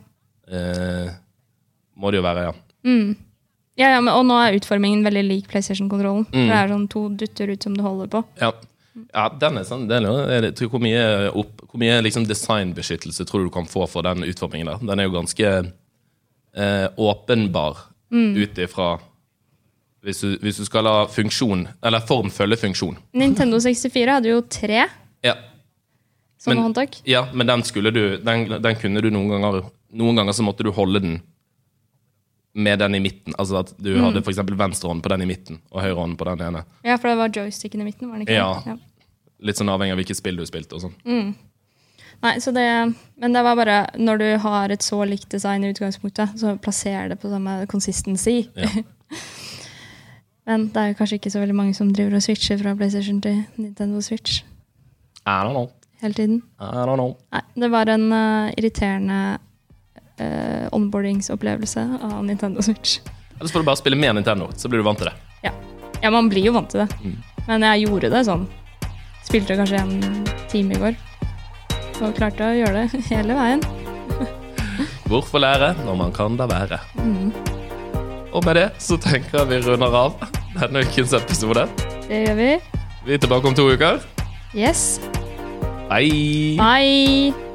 Eh, 0.52 1.12
må 1.98 2.12
det 2.12 2.18
jo 2.22 2.26
være, 2.26 2.48
ja. 2.50 2.56
Ja, 3.80 3.88
ja, 3.96 4.02
men, 4.02 4.12
og 4.14 4.26
nå 4.28 4.36
er 4.42 4.58
utformingen 4.60 5.04
veldig 5.06 5.24
lik 5.26 5.48
PlayStation-kontrollen. 5.52 6.26
For 6.30 6.50
det 6.50 6.58
er 6.58 6.74
sånn 6.74 6.88
to 6.92 7.06
dutter 7.18 7.54
ut 7.54 7.64
som 7.64 7.78
du 7.78 7.82
holder 7.86 8.10
på. 8.12 8.24
Ja, 8.42 8.52
ja 9.14 9.28
den 9.42 9.58
er 9.62 9.68
sånn 9.68 9.86
den 9.90 10.06
er, 10.10 10.42
det- 10.42 10.56
tror, 10.58 10.70
Hvor 10.74 10.82
mye, 10.84 11.30
opp, 11.34 11.62
hvor 11.70 11.80
mye 11.80 12.02
liksom 12.04 12.26
designbeskyttelse 12.28 13.26
tror 13.26 13.40
du 13.46 13.50
du 13.50 13.54
kan 13.54 13.66
få 13.70 13.88
for 13.90 14.02
den 14.04 14.24
utformingen 14.28 14.68
der? 14.68 14.78
Den 14.92 15.00
er 15.00 15.08
jo 15.08 15.16
ganske 15.16 15.48
eh, 16.58 16.88
åpenbar 16.98 17.88
ut 18.12 18.58
ifra 18.60 18.98
hvis 20.04 20.20
du, 20.22 20.38
hvis 20.42 20.58
du 20.58 20.66
skal 20.66 20.84
la 20.84 21.06
funksjon, 21.08 21.68
eller 21.86 22.02
form 22.10 22.30
følge 22.34 22.58
funksjon. 22.58 22.98
Nintendo 23.14 23.60
64 23.62 24.16
hadde 24.18 24.32
jo 24.34 24.42
tre 24.50 24.88
Ja, 25.24 25.36
sånne 26.42 26.58
Men- 26.58 26.64
håndtak. 26.70 27.02
ja 27.06 27.28
men 27.34 27.48
den 27.48 27.62
du 27.94 28.18
den, 28.18 28.62
den 28.62 28.76
kunne 28.76 29.02
du 29.02 29.10
noen 29.14 29.30
ganger 29.30 29.70
Noen 29.92 30.16
ganger 30.16 30.32
så 30.32 30.44
måtte 30.44 30.64
du 30.64 30.72
holde 30.72 31.02
den 31.04 31.22
med 32.54 32.80
den 32.80 32.96
i 32.96 33.00
midten. 33.00 33.34
Altså 33.38 33.60
at 33.60 33.74
du 33.78 33.92
hadde 34.00 34.22
for 34.24 34.32
eksempel 34.32 34.56
venstre 34.56 34.88
hånd 34.88 35.04
på 35.04 35.10
den 35.12 35.22
i 35.22 35.26
midten, 35.26 35.62
og 35.72 35.82
høyre 35.84 35.98
hånd 36.00 36.18
på 36.20 36.28
den 36.30 36.44
ene. 36.48 36.64
Ja, 36.84 36.96
for 36.96 37.12
det 37.12 37.18
var 37.20 37.32
joysticken 37.36 37.82
i 37.82 37.88
midten, 37.88 38.10
var 38.10 38.20
det 38.20 38.28
ikke? 38.28 38.38
Ja. 38.40 38.64
ja. 38.66 38.78
Litt 39.42 39.60
sånn 39.60 39.72
avhengig 39.72 39.96
av 39.96 40.00
hvilket 40.00 40.20
spill 40.20 40.40
du 40.40 40.46
spilte 40.48 40.78
og 40.78 40.86
sånn. 40.86 40.96
Nei, 42.22 42.36
så 42.44 42.54
det, 42.54 42.66
men 43.18 43.34
det 43.34 43.42
var 43.44 43.58
bare 43.58 43.78
når 43.98 44.22
du 44.22 44.28
har 44.44 44.74
et 44.74 44.84
så 44.86 45.02
likt 45.10 45.32
design 45.34 45.66
i 45.66 45.72
utgangspunktet, 45.74 46.36
så 46.38 46.54
plasser 46.62 47.10
det 47.10 47.18
på 47.22 47.32
samme 47.32 47.64
consistency. 47.72 48.44
Ja. 48.56 48.70
men 50.48 50.68
det 50.74 50.82
er 50.82 50.92
jo 50.92 51.00
kanskje 51.00 51.18
ikke 51.18 51.34
så 51.34 51.42
veldig 51.42 51.58
mange 51.58 51.74
som 51.78 51.90
driver 51.94 52.20
og 52.20 52.26
switcher 52.26 52.62
fra 52.62 52.76
PlayStation 52.78 53.22
til 53.24 53.44
Nintendo 53.58 54.02
Switch 54.06 54.44
I 55.26 55.42
don't 55.42 55.56
know. 55.56 55.70
Hele 56.02 56.14
tiden. 56.18 56.42
I 56.60 56.84
don't 56.86 56.98
know. 57.00 57.16
Nei, 57.34 57.42
det 57.64 57.70
var 57.74 57.90
en 57.94 58.08
uh, 58.14 58.52
irriterende 58.58 59.20
uh, 60.22 60.68
onboardingsopplevelse 60.76 61.86
av 62.02 62.24
Nintendo 62.26 62.62
Switch. 62.62 63.00
Ellers 63.40 63.52
får 63.52 63.64
du 63.64 63.70
bare 63.70 63.80
spille 63.80 63.98
mer 63.98 64.14
Nintendo, 64.14 64.50
så 64.56 64.70
blir 64.70 64.82
du 64.82 64.86
vant 64.86 65.00
til 65.02 65.10
det. 65.10 65.16
Ja. 65.48 65.54
ja, 66.02 66.12
man 66.14 66.30
blir 66.30 66.46
jo 66.46 66.54
vant 66.58 66.70
til 66.70 66.84
det. 66.84 66.90
Mm. 67.02 67.16
Men 67.48 67.66
jeg 67.70 67.88
gjorde 67.88 68.12
det 68.14 68.26
sånn. 68.28 68.46
Spilte 69.26 69.58
kanskje 69.58 69.82
en 69.82 70.28
time 70.52 70.78
i 70.78 70.82
går. 70.82 71.00
Og 72.02 72.14
klarte 72.18 72.50
å 72.50 72.58
gjøre 72.58 72.86
det 72.86 73.02
hele 73.14 73.38
veien. 73.38 73.64
Hvorfor 75.10 75.44
lære 75.44 75.74
når 75.86 75.98
man 76.00 76.14
kan 76.16 76.38
da 76.40 76.48
være? 76.50 76.80
Og 78.32 78.46
med 78.46 78.56
det 78.56 78.68
så 78.80 78.98
tenker 79.02 79.42
jeg 79.42 79.50
vi 79.52 79.64
runder 79.66 79.98
av 80.06 80.22
denne 80.56 80.86
ukens 80.86 81.16
episode. 81.18 81.68
Det 82.08 82.24
gjør 82.26 82.38
vi. 82.40 82.52
Vi 83.06 83.18
er 83.18 83.26
tilbake 83.26 83.50
om 83.50 83.58
to 83.58 83.68
uker. 83.74 84.00
Yes. 84.56 85.02
Hei! 85.92 86.56
Bye. 86.56 87.51